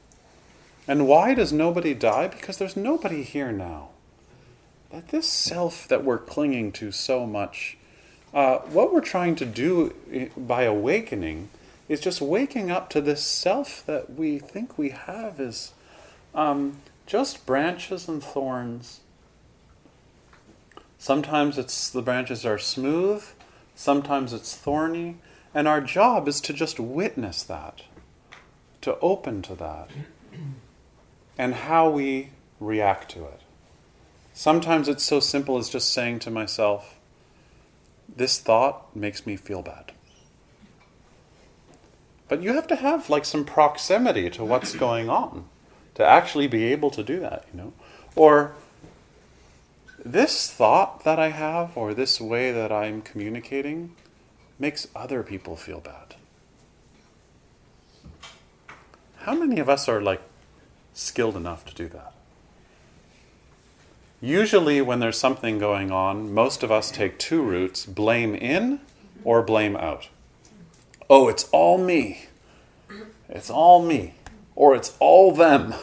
And 0.87 1.07
why 1.07 1.33
does 1.33 1.53
nobody 1.53 1.93
die? 1.93 2.27
Because 2.27 2.57
there's 2.57 2.75
nobody 2.75 3.23
here 3.23 3.51
now. 3.51 3.89
That 4.91 5.09
this 5.09 5.27
self 5.27 5.87
that 5.87 6.03
we're 6.03 6.17
clinging 6.17 6.71
to 6.73 6.91
so 6.91 7.25
much, 7.25 7.77
uh, 8.33 8.57
what 8.59 8.93
we're 8.93 9.01
trying 9.01 9.35
to 9.35 9.45
do 9.45 9.93
by 10.35 10.63
awakening 10.63 11.49
is 11.87 11.99
just 11.99 12.21
waking 12.21 12.69
up 12.69 12.89
to 12.89 13.01
this 13.01 13.23
self 13.23 13.85
that 13.85 14.13
we 14.13 14.39
think 14.39 14.77
we 14.77 14.89
have 14.89 15.39
is 15.39 15.73
um, 16.35 16.77
just 17.05 17.45
branches 17.45 18.07
and 18.07 18.23
thorns. 18.23 19.01
Sometimes 20.97 21.57
it's 21.57 21.89
the 21.89 22.01
branches 22.01 22.45
are 22.45 22.57
smooth, 22.57 23.25
sometimes 23.75 24.31
it's 24.31 24.55
thorny, 24.55 25.17
and 25.53 25.67
our 25.67 25.81
job 25.81 26.27
is 26.27 26.39
to 26.41 26.53
just 26.53 26.79
witness 26.79 27.43
that, 27.43 27.83
to 28.81 28.97
open 28.99 29.41
to 29.43 29.55
that. 29.55 29.89
And 31.37 31.53
how 31.53 31.89
we 31.89 32.29
react 32.59 33.09
to 33.11 33.25
it. 33.25 33.41
Sometimes 34.33 34.87
it's 34.87 35.03
so 35.03 35.19
simple 35.19 35.57
as 35.57 35.69
just 35.69 35.93
saying 35.93 36.19
to 36.19 36.31
myself, 36.31 36.99
This 38.13 38.39
thought 38.39 38.95
makes 38.95 39.25
me 39.25 39.35
feel 39.35 39.61
bad. 39.61 39.91
But 42.27 42.41
you 42.41 42.53
have 42.53 42.67
to 42.67 42.75
have 42.75 43.09
like 43.09 43.25
some 43.25 43.45
proximity 43.45 44.29
to 44.31 44.43
what's 44.43 44.75
going 44.87 45.09
on 45.09 45.45
to 45.95 46.05
actually 46.05 46.47
be 46.47 46.65
able 46.65 46.89
to 46.91 47.03
do 47.03 47.19
that, 47.19 47.45
you 47.53 47.59
know? 47.59 47.73
Or 48.15 48.55
this 50.03 50.51
thought 50.51 51.03
that 51.03 51.19
I 51.19 51.29
have 51.29 51.77
or 51.77 51.93
this 51.93 52.19
way 52.19 52.51
that 52.51 52.71
I'm 52.71 53.01
communicating 53.01 53.95
makes 54.59 54.87
other 54.95 55.23
people 55.23 55.55
feel 55.55 55.79
bad. 55.79 56.15
How 59.17 59.35
many 59.35 59.59
of 59.59 59.69
us 59.69 59.87
are 59.87 60.01
like 60.01 60.21
skilled 60.93 61.35
enough 61.35 61.65
to 61.65 61.73
do 61.75 61.87
that? 61.89 62.13
Usually, 64.21 64.81
when 64.81 64.99
there's 64.99 65.17
something 65.17 65.59
going 65.59 65.91
on, 65.91 66.33
most 66.33 66.63
of 66.63 66.71
us 66.71 66.89
take 66.89 67.19
two 67.19 67.41
routes 67.41 67.85
blame 67.85 68.35
in 68.35 68.79
or 69.25 69.41
blame 69.41 69.75
out. 69.75 70.07
Oh, 71.09 71.27
it's 71.27 71.49
all 71.51 71.77
me. 71.77 72.27
It's 73.27 73.49
all 73.49 73.83
me. 73.83 74.15
Or 74.55 74.75
it's 74.75 74.95
all 74.99 75.33
them. 75.33 75.73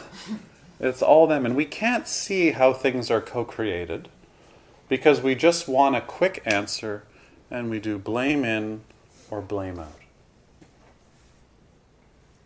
It's 0.79 1.03
all 1.03 1.27
them. 1.27 1.45
And 1.45 1.55
we 1.55 1.65
can't 1.65 2.07
see 2.07 2.51
how 2.51 2.73
things 2.73 3.11
are 3.11 3.21
co 3.21 3.45
created 3.45 4.09
because 4.89 5.21
we 5.21 5.35
just 5.35 5.67
want 5.67 5.95
a 5.95 6.01
quick 6.01 6.41
answer 6.43 7.03
and 7.51 7.69
we 7.69 7.79
do 7.79 7.99
blame 7.99 8.43
in 8.43 8.81
or 9.29 9.41
blame 9.41 9.77
out. 9.77 10.00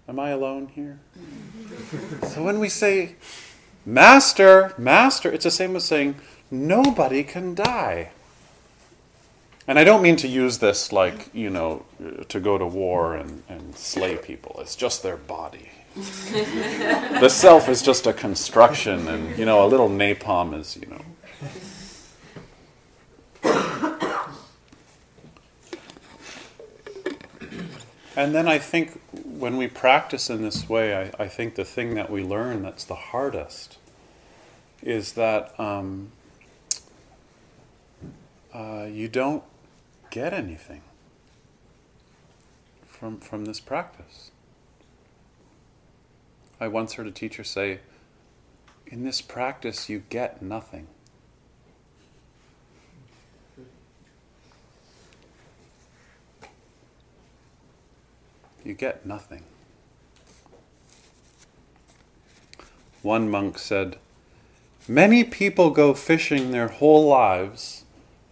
Am 0.08 0.20
I 0.20 0.30
alone 0.30 0.68
here? 0.68 1.00
so 2.28 2.44
when 2.44 2.60
we 2.60 2.70
say, 2.70 3.16
Master, 3.86 4.74
Master, 4.78 5.32
it's 5.32 5.44
the 5.46 5.52
same 5.52 5.76
as 5.76 5.84
saying, 5.84 6.16
nobody 6.52 7.24
can 7.24 7.56
die. 7.56 8.12
And 9.68 9.80
I 9.80 9.84
don't 9.84 10.04
mean 10.04 10.16
to 10.18 10.28
use 10.28 10.60
this 10.60 10.92
like, 10.92 11.34
you 11.34 11.50
know, 11.50 11.86
to 12.30 12.40
go 12.40 12.58
to 12.58 12.66
war 12.66 13.16
and, 13.16 13.42
and 13.50 13.76
slay 13.76 14.16
people. 14.16 14.58
It's 14.60 14.76
just 14.76 15.02
their 15.02 15.18
body. 15.18 15.70
the 15.96 17.30
self 17.30 17.68
is 17.70 17.82
just 17.82 18.06
a 18.06 18.14
construction, 18.14 19.08
and, 19.08 19.38
you 19.40 19.46
know, 19.46 19.66
a 19.66 19.68
little 19.68 19.90
napalm 19.90 20.60
is, 20.60 20.78
you 20.78 20.88
know. 20.88 21.02
And 28.18 28.34
then 28.34 28.48
I 28.48 28.60
think 28.60 29.02
when 29.12 29.58
we 29.58 29.68
practice 29.68 30.30
in 30.30 30.42
this 30.42 30.70
way, 30.70 31.12
I, 31.20 31.24
I 31.24 31.28
think 31.28 31.56
the 31.56 31.66
thing 31.66 31.96
that 31.96 32.10
we 32.10 32.24
learn 32.24 32.64
that's 32.64 32.86
the 32.86 32.96
hardest 32.96 33.78
is 34.82 35.14
that 35.14 35.60
um, 35.60 36.12
uh, 38.54 38.88
you 38.90 39.10
don't 39.10 39.44
get 40.12 40.34
anything 40.34 40.82
from, 42.86 43.20
from 43.20 43.46
this 43.46 43.60
practice. 43.60 44.32
I 46.60 46.70
once 46.70 46.94
heard 46.94 47.08
a 47.08 47.12
teacher 47.12 47.44
say, 47.44 47.80
In 48.88 49.04
this 49.04 49.22
practice, 49.22 49.90
you 49.90 50.04
get 50.10 50.42
nothing. 50.42 50.88
You 58.66 58.74
get 58.74 59.06
nothing. 59.06 59.44
One 63.04 63.30
monk 63.30 63.60
said, 63.60 63.98
Many 64.88 65.24
people 65.24 65.70
go 65.70 65.94
fishing 65.94 66.50
their 66.52 66.68
whole 66.68 67.08
lives 67.08 67.84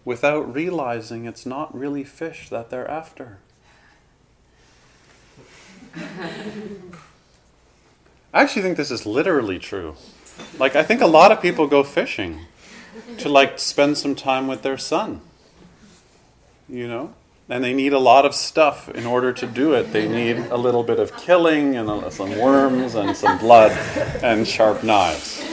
without 0.04 0.52
realizing 0.52 1.24
it's 1.24 1.46
not 1.46 1.76
really 1.76 2.02
fish 2.02 2.48
that 2.50 2.70
they're 2.70 2.90
after. 2.90 3.38
I 8.32 8.42
actually 8.42 8.62
think 8.62 8.76
this 8.76 8.90
is 8.90 9.06
literally 9.06 9.60
true. 9.60 9.94
Like, 10.58 10.74
I 10.74 10.82
think 10.82 11.00
a 11.00 11.06
lot 11.06 11.30
of 11.30 11.40
people 11.40 11.68
go 11.68 11.84
fishing 11.84 12.40
to, 13.18 13.28
like, 13.28 13.60
spend 13.60 13.96
some 13.96 14.16
time 14.16 14.48
with 14.48 14.62
their 14.62 14.78
son. 14.78 15.20
You 16.68 16.88
know? 16.88 17.14
And 17.48 17.62
they 17.62 17.74
need 17.74 17.92
a 17.92 17.98
lot 17.98 18.24
of 18.24 18.34
stuff 18.34 18.88
in 18.88 19.04
order 19.04 19.32
to 19.32 19.46
do 19.46 19.74
it. 19.74 19.92
They 19.92 20.08
need 20.08 20.38
a 20.38 20.56
little 20.56 20.82
bit 20.82 20.98
of 20.98 21.14
killing 21.16 21.76
and 21.76 22.12
some 22.12 22.38
worms 22.38 22.94
and 22.94 23.14
some 23.14 23.38
blood 23.38 23.72
and 24.22 24.48
sharp 24.48 24.82
knives. 24.82 25.44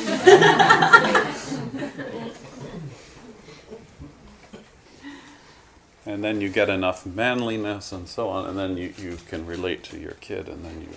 and 6.06 6.24
then 6.24 6.42
you 6.42 6.50
get 6.50 6.70
enough 6.70 7.06
manliness 7.06 7.92
and 7.92 8.08
so 8.08 8.30
on, 8.30 8.46
and 8.48 8.58
then 8.58 8.78
you, 8.78 8.94
you 8.98 9.18
can 9.28 9.46
relate 9.46 9.84
to 9.84 9.98
your 9.98 10.14
kid, 10.14 10.48
and 10.48 10.64
then 10.64 10.82
you 10.82 10.90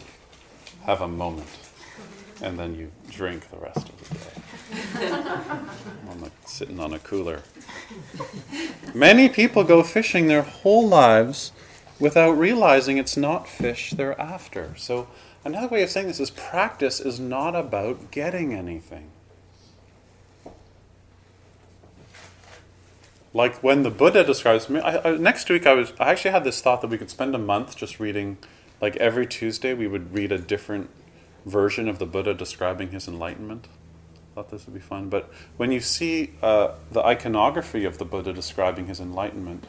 have 0.85 1.01
a 1.01 1.09
moment, 1.09 1.64
and 2.43 2.59
then 2.59 2.75
you 2.75 2.91
drink 3.11 3.49
the 3.51 3.57
rest 3.59 3.89
of 3.89 4.09
the 4.09 4.15
day. 4.15 5.11
on 6.11 6.21
the, 6.21 6.31
sitting 6.47 6.81
on 6.81 6.93
a 6.93 6.99
cooler. 6.99 7.43
Many 8.95 9.29
people 9.29 9.65
go 9.65 9.83
fishing 9.83 10.27
their 10.27 10.43
whole 10.43 10.87
lives 10.87 11.53
without 11.99 12.33
realizing 12.33 12.99
it's 12.99 13.17
not 13.17 13.49
fish 13.49 13.91
they're 13.91 14.21
after. 14.21 14.75
So, 14.77 15.09
another 15.45 15.69
way 15.69 15.83
of 15.83 15.91
saying 15.91 16.09
this 16.09 16.21
is 16.21 16.31
practice 16.31 17.01
is 17.01 17.21
not 17.21 17.55
about 17.55 18.11
getting 18.11 18.53
anything. 18.53 19.11
like 23.35 23.57
when 23.63 23.83
the 23.83 23.91
Buddha 23.91 24.25
describes 24.25 24.71
me. 24.71 24.81
I, 24.81 25.11
I, 25.11 25.17
next 25.17 25.51
week, 25.51 25.67
I 25.67 25.75
was 25.75 25.93
I 25.99 26.13
actually 26.13 26.31
had 26.31 26.45
this 26.45 26.63
thought 26.63 26.81
that 26.81 26.87
we 26.87 26.97
could 26.97 27.11
spend 27.11 27.35
a 27.35 27.39
month 27.39 27.77
just 27.77 28.01
reading, 28.01 28.39
like 28.81 28.97
every 28.97 29.27
Tuesday, 29.27 29.75
we 29.75 29.89
would 29.89 30.15
read 30.15 30.33
a 30.33 30.39
different 30.39 30.89
version 31.45 31.89
of 31.89 31.99
the 31.99 32.07
Buddha 32.07 32.35
describing 32.35 32.91
his 32.91 33.07
enlightenment. 33.09 33.67
I 33.67 34.35
Thought 34.35 34.51
this 34.51 34.67
would 34.67 34.75
be 34.75 34.81
fun. 34.81 35.09
But 35.09 35.31
when 35.57 35.71
you 35.71 35.81
see 35.81 36.33
uh, 36.43 36.73
the 36.91 37.05
iconography 37.05 37.85
of 37.85 37.99
the 37.99 38.05
Buddha 38.05 38.33
describing 38.33 38.87
his 38.87 39.01
enlightenment, 39.01 39.65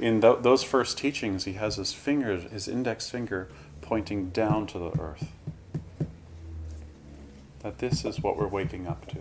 in 0.00 0.20
th- 0.20 0.38
those 0.42 0.62
first 0.62 0.98
teachings, 0.98 1.44
he 1.44 1.54
has 1.54 1.76
his 1.76 1.92
finger, 1.92 2.36
his 2.36 2.68
index 2.68 3.08
finger, 3.08 3.48
pointing 3.80 4.30
down 4.30 4.66
to 4.68 4.78
the 4.78 5.00
earth. 5.00 5.28
That 7.60 7.78
this 7.78 8.04
is 8.04 8.20
what 8.20 8.36
we're 8.36 8.48
waking 8.48 8.86
up 8.86 9.06
to. 9.08 9.18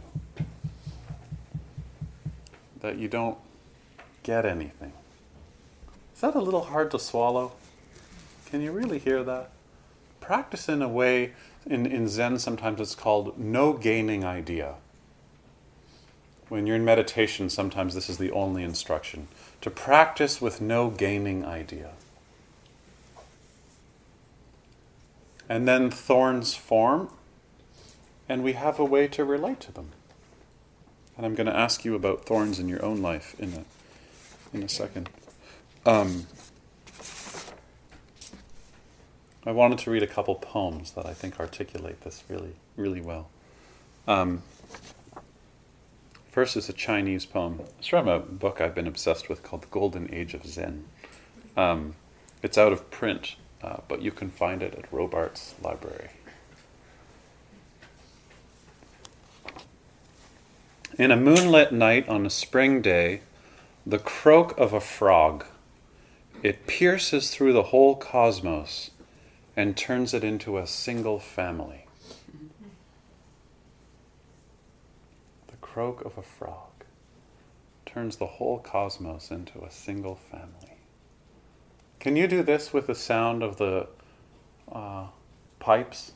That 2.79 2.97
you 2.97 3.07
don't 3.07 3.37
get 4.23 4.45
anything. 4.45 4.93
Is 6.15 6.21
that 6.21 6.35
a 6.35 6.41
little 6.41 6.65
hard 6.65 6.91
to 6.91 6.99
swallow? 6.99 7.53
Can 8.49 8.61
you 8.61 8.71
really 8.71 8.99
hear 8.99 9.23
that? 9.23 9.51
Practice 10.19 10.69
in 10.69 10.81
a 10.81 10.89
way, 10.89 11.33
in, 11.65 11.85
in 11.85 12.07
Zen, 12.07 12.39
sometimes 12.39 12.79
it's 12.79 12.95
called 12.95 13.37
no 13.37 13.73
gaining 13.73 14.25
idea. 14.25 14.75
When 16.49 16.67
you're 16.67 16.75
in 16.75 16.85
meditation, 16.85 17.49
sometimes 17.49 17.95
this 17.95 18.09
is 18.09 18.17
the 18.17 18.31
only 18.31 18.63
instruction 18.63 19.27
to 19.61 19.69
practice 19.69 20.41
with 20.41 20.59
no 20.59 20.89
gaining 20.89 21.45
idea. 21.45 21.91
And 25.47 25.67
then 25.67 25.91
thorns 25.91 26.55
form, 26.55 27.09
and 28.27 28.43
we 28.43 28.53
have 28.53 28.79
a 28.79 28.85
way 28.85 29.07
to 29.09 29.23
relate 29.23 29.59
to 29.61 29.71
them. 29.71 29.89
And 31.15 31.25
I'm 31.25 31.35
going 31.35 31.47
to 31.47 31.55
ask 31.55 31.85
you 31.85 31.93
about 31.93 32.25
thorns 32.25 32.57
in 32.57 32.67
your 32.67 32.83
own 32.83 33.01
life 33.01 33.35
in 33.39 33.53
a 33.53 33.63
in 34.53 34.63
a 34.63 34.69
second. 34.69 35.09
Um, 35.85 36.27
I 39.43 39.51
wanted 39.51 39.79
to 39.79 39.91
read 39.91 40.03
a 40.03 40.07
couple 40.07 40.35
poems 40.35 40.91
that 40.91 41.07
I 41.07 41.13
think 41.13 41.39
articulate 41.39 42.01
this 42.01 42.23
really, 42.29 42.53
really 42.75 43.01
well. 43.01 43.29
Um, 44.07 44.43
first 46.29 46.55
is 46.55 46.69
a 46.69 46.73
Chinese 46.73 47.25
poem. 47.25 47.61
It's 47.79 47.87
from 47.87 48.07
a 48.07 48.19
book 48.19 48.61
I've 48.61 48.75
been 48.75 48.85
obsessed 48.85 49.29
with 49.29 49.41
called 49.41 49.63
The 49.63 49.67
Golden 49.67 50.13
Age 50.13 50.35
of 50.35 50.45
Zen. 50.45 50.85
Um, 51.57 51.95
it's 52.43 52.55
out 52.55 52.71
of 52.71 52.91
print, 52.91 53.35
uh, 53.63 53.77
but 53.87 54.03
you 54.03 54.11
can 54.11 54.29
find 54.29 54.61
it 54.61 54.75
at 54.75 54.93
Robarts 54.93 55.55
Library. 55.63 56.09
In 60.99 61.09
a 61.09 61.17
moonlit 61.17 61.71
night 61.71 62.07
on 62.07 62.27
a 62.27 62.29
spring 62.29 62.79
day, 62.83 63.21
the 63.87 63.97
croak 63.97 64.55
of 64.59 64.71
a 64.71 64.79
frog. 64.79 65.45
It 66.43 66.67
pierces 66.67 67.31
through 67.31 67.53
the 67.53 67.63
whole 67.63 67.95
cosmos 67.95 68.91
and 69.55 69.75
turns 69.75 70.13
it 70.13 70.23
into 70.23 70.57
a 70.57 70.65
single 70.65 71.19
family. 71.19 71.85
The 75.47 75.57
croak 75.61 76.05
of 76.05 76.17
a 76.17 76.21
frog 76.21 76.85
turns 77.85 78.17
the 78.17 78.25
whole 78.25 78.59
cosmos 78.59 79.31
into 79.31 79.63
a 79.63 79.71
single 79.71 80.15
family. 80.15 80.77
Can 81.99 82.15
you 82.15 82.27
do 82.27 82.41
this 82.41 82.73
with 82.73 82.87
the 82.87 82.95
sound 82.95 83.43
of 83.43 83.57
the 83.57 83.87
uh, 84.71 85.07
pipes? 85.59 86.13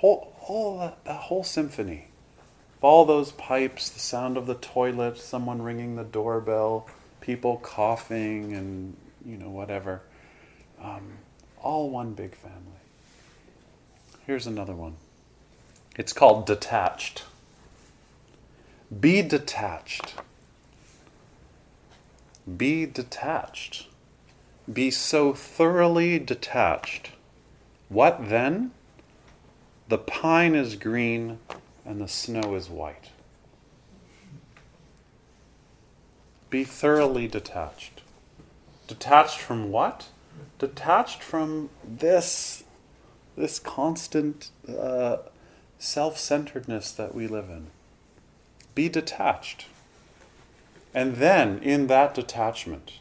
whole, 0.00 0.34
all 0.46 0.94
that 1.04 1.16
whole 1.16 1.44
symphony. 1.44 2.08
All 2.80 3.04
those 3.04 3.32
pipes, 3.32 3.90
the 3.90 3.98
sound 3.98 4.36
of 4.36 4.46
the 4.46 4.54
toilet, 4.54 5.18
someone 5.18 5.60
ringing 5.60 5.96
the 5.96 6.04
doorbell, 6.04 6.88
people 7.20 7.56
coughing, 7.56 8.52
and 8.52 8.96
you 9.26 9.36
know, 9.36 9.50
whatever. 9.50 10.02
Um, 10.82 11.18
all 11.62 11.90
one 11.90 12.12
big 12.14 12.34
family. 12.34 12.58
Here's 14.26 14.46
another 14.46 14.74
one. 14.74 14.96
It's 15.96 16.12
called 16.12 16.46
detached. 16.46 17.24
Be 19.00 19.22
detached. 19.22 20.14
Be 22.56 22.86
detached. 22.86 23.88
Be 24.72 24.90
so 24.90 25.32
thoroughly 25.32 26.18
detached. 26.18 27.10
What 27.88 28.28
then? 28.28 28.72
The 29.88 29.98
pine 29.98 30.54
is 30.54 30.76
green 30.76 31.38
and 31.84 32.00
the 32.00 32.08
snow 32.08 32.54
is 32.54 32.68
white. 32.68 33.10
Be 36.50 36.64
thoroughly 36.64 37.26
detached. 37.28 38.02
Detached 38.86 39.38
from 39.38 39.70
what? 39.70 40.08
Detached 40.58 41.22
from 41.22 41.70
this, 41.84 42.64
this 43.36 43.58
constant 43.58 44.50
uh, 44.68 45.18
self 45.78 46.18
centeredness 46.18 46.90
that 46.92 47.14
we 47.14 47.26
live 47.26 47.48
in. 47.48 47.68
Be 48.74 48.88
detached. 48.88 49.66
And 50.94 51.16
then, 51.16 51.58
in 51.62 51.86
that 51.88 52.14
detachment, 52.14 53.00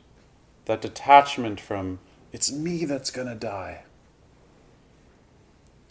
that 0.66 0.82
detachment 0.82 1.60
from, 1.60 2.00
it's 2.32 2.52
me 2.52 2.86
that's 2.86 3.12
going 3.12 3.28
to 3.28 3.36
die. 3.36 3.84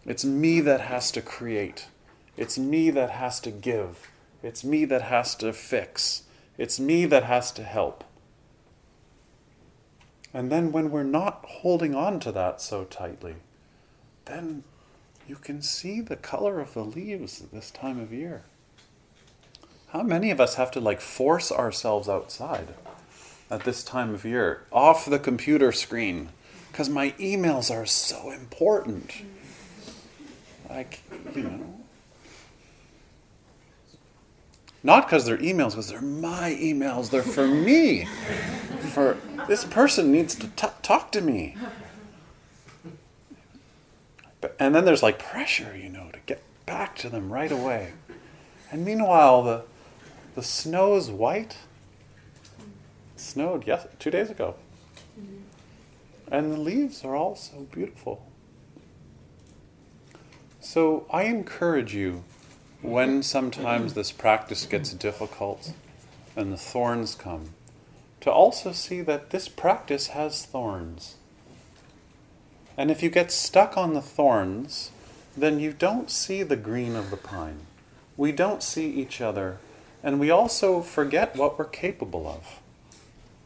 It's 0.05 0.25
me 0.25 0.61
that 0.61 0.83
has 0.83 1.11
to 1.13 1.23
create. 1.23 1.89
It's 2.37 2.59
me 2.59 2.91
that 2.91 3.11
has 3.11 3.41
to 3.41 3.51
give. 3.51 4.11
It's 4.43 4.63
me 4.63 4.85
that 4.85 5.03
has 5.03 5.35
to 5.37 5.53
fix. 5.53 6.23
It's 6.59 6.79
me 6.79 7.07
that 7.07 7.25
has 7.25 7.51
to 7.53 7.65
help. 7.65 8.05
And 10.37 10.53
then, 10.53 10.71
when 10.71 10.91
we're 10.91 11.03
not 11.03 11.47
holding 11.49 11.95
on 11.95 12.21
to 12.21 12.31
that 12.33 12.61
so 12.61 12.85
tightly, 12.85 13.37
then 14.27 14.65
you 15.27 15.37
can 15.37 15.63
see 15.63 16.03
the 16.03 16.15
color 16.15 16.61
of 16.61 16.75
the 16.75 16.85
leaves 16.85 17.41
at 17.41 17.53
this 17.53 17.71
time 17.71 17.99
of 17.99 18.13
year. 18.13 18.43
How 19.89 20.03
many 20.03 20.31
of 20.31 20.39
us 20.39 20.57
have 20.57 20.71
to 20.73 20.79
like 20.81 21.01
force 21.01 21.51
ourselves 21.51 22.07
outside 22.07 22.75
at 23.51 23.65
this 23.65 23.83
time 23.83 24.13
of 24.13 24.27
year, 24.27 24.67
off 24.71 25.07
the 25.07 25.19
computer 25.19 25.73
screen, 25.73 26.29
because 26.71 26.91
my 26.91 27.13
emails 27.13 27.75
are 27.75 27.87
so 27.87 28.31
important? 28.31 29.15
Like, 30.69 31.01
you 31.35 31.45
know. 31.45 31.81
Not 34.87 35.09
because 35.09 35.25
they're 35.25 35.37
emails, 35.39 35.71
because 35.71 35.89
they're 35.89 36.01
my 36.01 36.53
emails. 36.53 37.11
They're 37.11 37.21
for 37.21 37.49
me. 37.49 38.05
For 38.93 39.17
this 39.49 39.65
person 39.65 40.13
needs 40.13 40.37
to 40.37 40.47
t- 40.47 40.69
talk 40.81 41.11
to 41.11 41.21
me. 41.21 41.57
But, 44.41 44.55
and 44.61 44.77
then 44.77 44.85
there's 44.85 45.03
like 45.03 45.19
pressure, 45.19 45.77
you 45.77 45.89
know, 45.89 46.11
to 46.13 46.21
get 46.27 46.41
back 46.67 46.95
to 46.99 47.09
them 47.09 47.33
right 47.33 47.51
away. 47.51 47.95
And 48.71 48.85
meanwhile, 48.85 49.43
the 49.43 49.65
the 50.37 50.43
snow 50.45 50.95
is 50.95 51.11
white. 51.11 51.57
It 53.17 53.21
snowed 53.21 53.67
yes 53.67 53.89
two 53.99 54.13
days 54.13 54.31
ago, 54.31 54.55
and 56.31 56.53
the 56.53 56.59
leaves 56.59 57.05
are 57.05 57.17
all 57.17 57.35
so 57.35 57.67
beautiful. 57.73 58.25
So 60.61 61.07
I 61.11 61.25
encourage 61.25 61.93
you, 61.93 62.23
when 62.87 63.23
sometimes 63.23 63.95
this 63.95 64.13
practice 64.13 64.65
gets 64.65 64.93
difficult 64.93 65.73
and 66.37 66.53
the 66.53 66.57
thorns 66.57 67.15
come, 67.15 67.51
to 68.21 68.31
also 68.31 68.73
see 68.73 69.01
that 69.03 69.31
this 69.31 69.49
practice 69.49 70.09
has 70.09 70.45
thorns. 70.45 71.17
And 72.77 72.91
if 72.91 73.03
you 73.03 73.11
get 73.11 73.33
stuck 73.33 73.77
on 73.77 73.95
the 73.95 74.03
thorns, 74.03 74.91
then 75.37 75.61
you 75.61 75.73
don't 75.73 76.11
see 76.11 76.43
the 76.43 76.57
green 76.57 76.95
of 76.95 77.11
the 77.11 77.17
pine. 77.17 77.61
We 78.17 78.33
don't 78.33 78.63
see 78.63 78.91
each 78.91 79.21
other, 79.21 79.59
and 80.03 80.19
we 80.19 80.31
also 80.31 80.81
forget 80.81 81.37
what 81.37 81.59
we're 81.59 81.65
capable 81.65 82.27
of. 82.27 82.61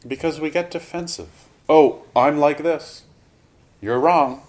Because 0.07 0.39
we 0.39 0.49
get 0.49 0.71
defensive. 0.71 1.29
Oh, 1.67 2.03
I'm 2.15 2.37
like 2.37 2.63
this. 2.63 3.03
You're 3.81 3.99
wrong. 3.99 4.41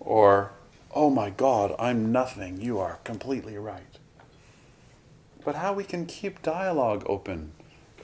Or, 0.00 0.52
oh 0.92 1.10
my 1.10 1.30
God, 1.30 1.74
I'm 1.78 2.12
nothing. 2.12 2.60
You 2.60 2.78
are 2.78 2.98
completely 3.04 3.56
right. 3.56 3.98
But 5.44 5.56
how 5.56 5.72
we 5.72 5.84
can 5.84 6.06
keep 6.06 6.42
dialogue 6.42 7.04
open 7.06 7.52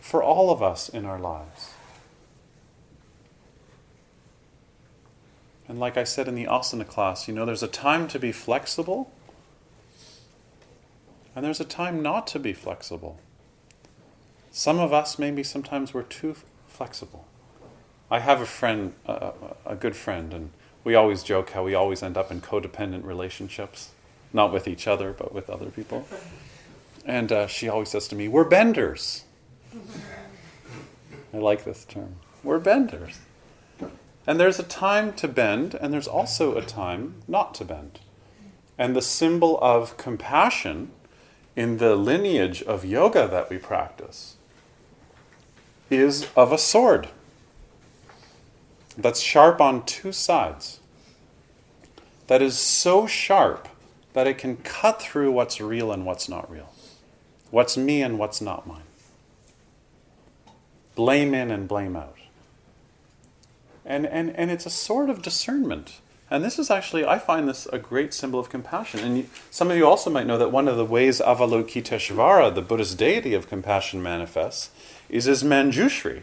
for 0.01 0.23
all 0.23 0.51
of 0.51 0.63
us 0.63 0.89
in 0.89 1.05
our 1.05 1.19
lives. 1.19 1.73
And 5.69 5.79
like 5.79 5.99
I 5.99 6.05
said 6.05 6.29
in 6.29 6.35
the 6.35 6.47
asana 6.47 6.87
class, 6.87 7.29
you 7.29 7.35
know, 7.35 7.45
there's 7.45 7.63
a 7.63 7.69
time 7.69 8.09
to 8.09 8.19
be 8.19 8.33
flexible, 8.33 9.13
and 11.37 11.45
there's 11.45 11.61
a 11.61 11.65
time 11.65 12.03
not 12.03 12.27
to 12.29 12.39
be 12.39 12.55
flexible. 12.55 13.21
Some 14.51 14.79
of 14.79 14.93
us, 14.95 15.19
maybe 15.19 15.45
sometimes 15.45 15.93
we're 15.93 16.03
too 16.03 16.35
flexible. 16.67 17.27
I 18.11 18.21
have 18.21 18.41
a 18.41 18.47
friend, 18.47 18.95
a, 19.05 19.33
a 19.67 19.77
good 19.77 19.95
friend, 19.95 20.33
and 20.33 20.51
we 20.85 20.95
always 20.95 21.23
joke 21.23 21.51
how 21.51 21.65
we 21.65 21.75
always 21.75 22.03
end 22.03 22.17
up 22.17 22.31
in 22.31 22.41
codependent 22.41 23.05
relationships, 23.05 23.91
not 24.33 24.53
with 24.53 24.69
each 24.69 24.87
other, 24.87 25.13
but 25.13 25.33
with 25.35 25.51
other 25.51 25.71
people. 25.71 26.07
And 27.05 27.33
uh, 27.33 27.47
she 27.47 27.69
always 27.69 27.89
says 27.89 28.09
to 28.09 28.17
me, 28.17 28.29
We're 28.29 28.45
benders. 28.45 29.25
I 31.33 31.39
like 31.39 31.65
this 31.65 31.85
term. 31.85 32.17
We're 32.43 32.59
benders. 32.59 33.19
And 34.27 34.39
there's 34.39 34.59
a 34.59 34.65
time 34.65 35.15
to 35.15 35.29
bend, 35.29 35.75
and 35.75 35.93
there's 35.93 36.09
also 36.09 36.57
a 36.57 36.63
time 36.63 37.15
not 37.27 37.55
to 37.57 37.65
bend. 37.65 38.01
And 38.77 38.95
the 38.95 39.03
symbol 39.03 39.59
of 39.61 39.97
compassion 39.97 40.91
in 41.57 41.79
the 41.79 41.97
lineage 41.97 42.63
of 42.63 42.85
yoga 42.85 43.27
that 43.27 43.51
we 43.51 43.59
practice 43.59 44.37
is 45.91 46.29
of 46.37 46.53
a 46.53 46.59
sword 46.59 47.09
that's 49.03 49.21
sharp 49.21 49.61
on 49.61 49.85
two 49.85 50.13
sides, 50.13 50.81
that 52.27 52.43
is 52.43 52.59
so 52.59 53.07
sharp 53.07 53.69
that 54.13 54.27
it 54.27 54.39
can 54.39 54.57
cut 54.59 55.01
through 55.01 55.31
what's 55.31 55.61
real 55.61 55.93
and 55.93 56.05
what's 56.05 56.29
not 56.29 56.51
real, 56.51 56.73
what's 57.51 57.77
me 57.77 58.03
and 58.03 58.19
what's 58.19 58.41
not 58.41 58.67
mine, 58.67 58.83
blame 60.95 61.33
in 61.33 61.51
and 61.51 61.69
blame 61.69 61.97
out. 61.97 62.17
And, 63.85 64.05
and, 64.05 64.37
and 64.37 64.51
it's 64.51 64.67
a 64.67 64.71
sort 64.71 65.09
of 65.09 65.23
discernment. 65.23 66.01
And 66.31 66.45
this 66.45 66.59
is 66.59 66.71
actually, 66.71 67.07
I 67.07 67.19
find 67.19 67.49
this 67.49 67.67
a 67.73 67.79
great 67.79 68.13
symbol 68.13 68.39
of 68.39 68.51
compassion. 68.51 69.01
And 69.01 69.17
you, 69.17 69.27
some 69.51 69.71
of 69.71 69.79
you 69.79 69.87
also 69.87 70.11
might 70.11 70.27
know 70.27 70.37
that 70.37 70.53
one 70.53 70.69
of 70.69 70.77
the 70.77 70.85
ways 70.85 71.21
Avalokiteshvara, 71.21 72.55
the 72.55 72.61
Buddhist 72.61 72.99
deity 72.99 73.33
of 73.33 73.49
compassion, 73.49 74.03
manifests 74.03 74.71
is 75.09 75.27
as 75.27 75.43
Manjushri. 75.43 76.23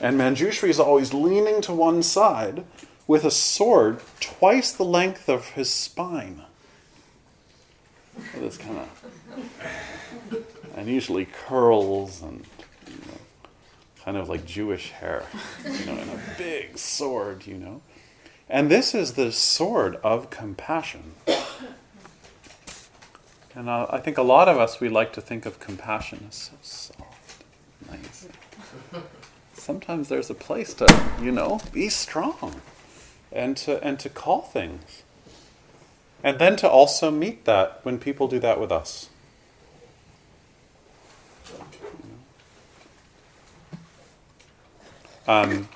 And 0.00 0.18
Manjushri 0.18 0.68
is 0.68 0.78
always 0.78 1.12
leaning 1.12 1.60
to 1.62 1.72
one 1.72 2.02
side 2.02 2.64
with 3.06 3.24
a 3.24 3.30
sword 3.30 4.00
twice 4.20 4.70
the 4.70 4.84
length 4.84 5.28
of 5.28 5.50
his 5.50 5.70
spine. 5.70 6.42
This 8.34 8.58
kind 8.58 8.78
of, 8.78 10.44
and 10.76 10.88
usually 10.88 11.24
curls 11.24 12.22
and 12.22 12.44
kind 14.04 14.16
of 14.16 14.28
like 14.28 14.46
Jewish 14.46 14.90
hair, 14.90 15.26
you 15.64 15.86
know, 15.86 15.92
and 15.92 16.10
a 16.10 16.20
big 16.36 16.78
sword, 16.78 17.46
you 17.46 17.56
know. 17.56 17.82
And 18.48 18.70
this 18.70 18.94
is 18.94 19.12
the 19.12 19.30
sword 19.32 19.96
of 19.96 20.30
compassion. 20.30 21.12
And 23.54 23.68
uh, 23.68 23.86
I 23.90 23.98
think 23.98 24.16
a 24.16 24.22
lot 24.22 24.48
of 24.48 24.56
us, 24.56 24.80
we 24.80 24.88
like 24.88 25.12
to 25.14 25.20
think 25.20 25.44
of 25.44 25.60
compassion 25.60 26.26
as 26.28 26.36
so 26.36 26.52
soft, 26.62 27.44
nice. 27.90 28.28
Sometimes 29.68 30.08
there's 30.08 30.30
a 30.30 30.34
place 30.34 30.72
to, 30.72 30.86
you 31.20 31.30
know, 31.30 31.60
be 31.74 31.90
strong 31.90 32.62
and 33.30 33.54
to, 33.58 33.84
and 33.84 34.00
to 34.00 34.08
call 34.08 34.40
things. 34.40 35.02
And 36.24 36.38
then 36.38 36.56
to 36.56 36.66
also 36.66 37.10
meet 37.10 37.44
that 37.44 37.80
when 37.82 37.98
people 37.98 38.28
do 38.28 38.38
that 38.38 38.58
with 38.58 38.72
us. 38.72 39.10
Um, 45.26 45.68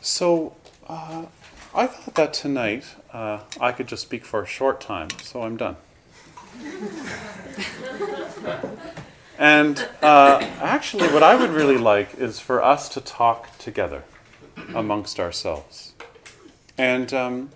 so 0.00 0.56
uh, 0.88 1.26
I 1.74 1.86
thought 1.86 2.14
that 2.14 2.32
tonight 2.32 2.86
uh, 3.12 3.40
I 3.60 3.72
could 3.72 3.88
just 3.88 4.04
speak 4.04 4.24
for 4.24 4.42
a 4.42 4.46
short 4.46 4.80
time, 4.80 5.10
so 5.22 5.42
I'm 5.42 5.58
done. 5.58 5.76
and 9.38 9.88
uh, 10.02 10.38
actually, 10.60 11.08
what 11.08 11.22
I 11.22 11.34
would 11.34 11.50
really 11.50 11.78
like 11.78 12.14
is 12.18 12.40
for 12.40 12.62
us 12.62 12.88
to 12.90 13.00
talk 13.00 13.56
together 13.58 14.04
amongst 14.74 15.18
ourselves. 15.18 15.92
And 16.78 17.12
um, 17.12 17.50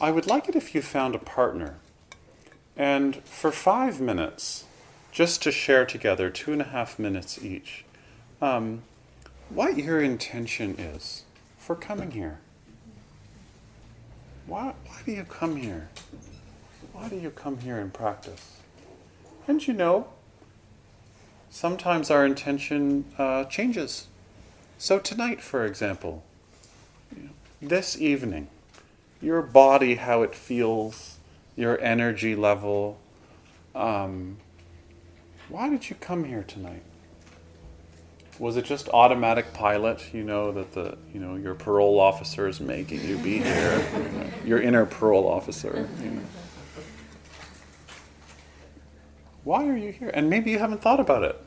I 0.00 0.10
would 0.10 0.26
like 0.26 0.48
it 0.48 0.56
if 0.56 0.74
you 0.74 0.82
found 0.82 1.14
a 1.14 1.18
partner. 1.18 1.76
And 2.76 3.16
for 3.24 3.52
five 3.52 4.00
minutes, 4.00 4.64
just 5.12 5.42
to 5.42 5.52
share 5.52 5.86
together, 5.86 6.30
two 6.30 6.52
and 6.52 6.60
a 6.60 6.66
half 6.66 6.98
minutes 6.98 7.42
each, 7.42 7.84
um, 8.42 8.82
what 9.48 9.78
your 9.78 10.00
intention 10.00 10.74
is 10.78 11.22
for 11.58 11.76
coming 11.76 12.10
here. 12.10 12.40
Why, 14.46 14.74
why 14.86 14.96
do 15.06 15.12
you 15.12 15.24
come 15.24 15.56
here? 15.56 15.88
Why 16.92 17.08
do 17.08 17.16
you 17.16 17.30
come 17.30 17.58
here 17.58 17.78
and 17.78 17.92
practice? 17.92 18.58
And 19.46 19.66
you 19.66 19.72
know, 19.74 20.08
sometimes 21.54 22.10
our 22.10 22.26
intention 22.26 23.04
uh, 23.16 23.44
changes. 23.44 24.08
So, 24.76 24.98
tonight, 24.98 25.40
for 25.40 25.64
example, 25.64 26.24
this 27.62 27.98
evening, 28.00 28.48
your 29.22 29.40
body, 29.40 29.94
how 29.94 30.22
it 30.22 30.34
feels, 30.34 31.18
your 31.54 31.80
energy 31.80 32.34
level. 32.34 32.98
Um, 33.72 34.38
why 35.48 35.68
did 35.68 35.88
you 35.88 35.96
come 36.00 36.24
here 36.24 36.42
tonight? 36.42 36.82
Was 38.40 38.56
it 38.56 38.64
just 38.64 38.88
automatic 38.88 39.54
pilot? 39.54 40.12
You 40.12 40.24
know 40.24 40.50
that 40.50 40.72
the 40.72 40.98
you 41.12 41.20
know 41.20 41.36
your 41.36 41.54
parole 41.54 42.00
officer 42.00 42.48
is 42.48 42.60
making 42.60 43.06
you 43.06 43.16
be 43.18 43.38
here, 43.38 43.86
your 44.44 44.60
inner 44.60 44.86
parole 44.86 45.28
officer. 45.28 45.88
You 46.02 46.10
know. 46.10 46.22
Why 49.44 49.68
are 49.68 49.76
you 49.76 49.92
here? 49.92 50.10
And 50.12 50.28
maybe 50.28 50.50
you 50.50 50.58
haven't 50.58 50.80
thought 50.80 51.00
about 51.00 51.22
it. 51.22 51.40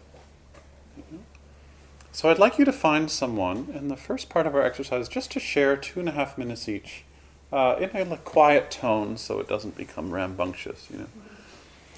So 2.12 2.30
I'd 2.30 2.40
like 2.40 2.58
you 2.58 2.66
to 2.66 2.72
find 2.72 3.12
someone 3.12 3.68
in 3.76 3.90
the 3.90 3.96
first 3.96 4.30
part 4.30 4.48
of 4.48 4.56
our 4.56 4.64
exercise 4.64 5.08
just 5.08 5.32
to 5.32 5.40
share 5.40 5.76
two 5.76 6.00
and 6.00 6.10
a 6.10 6.12
half 6.12 6.38
minutes 6.38 6.68
each 6.68 7.04
uh, 7.52 7.76
in 7.80 8.12
a 8.12 8.18
quiet 8.18 8.72
tone 8.72 9.18
so 9.18 9.40
it 9.40 9.48
doesn't 9.48 9.78
become 9.78 10.12
rambunctious. 10.12 10.88
You 10.92 11.08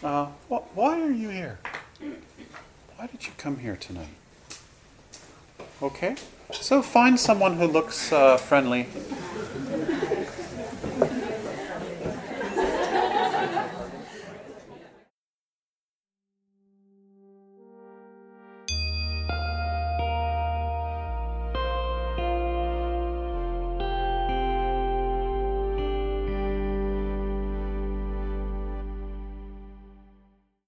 know, 0.04 0.08
uh, 0.08 0.26
wh- 0.50 0.78
why 0.78 1.02
are 1.02 1.12
you 1.12 1.30
here? 1.30 1.60
Why 2.98 3.08
did 3.08 3.28
you 3.28 3.34
come 3.38 3.60
here 3.60 3.78
tonight? 3.78 4.10
Okay, 5.82 6.16
so 6.52 6.82
find 6.82 7.18
someone 7.18 7.56
who 7.56 7.68
looks 7.68 8.12
uh, 8.12 8.36
friendly. 8.36 8.88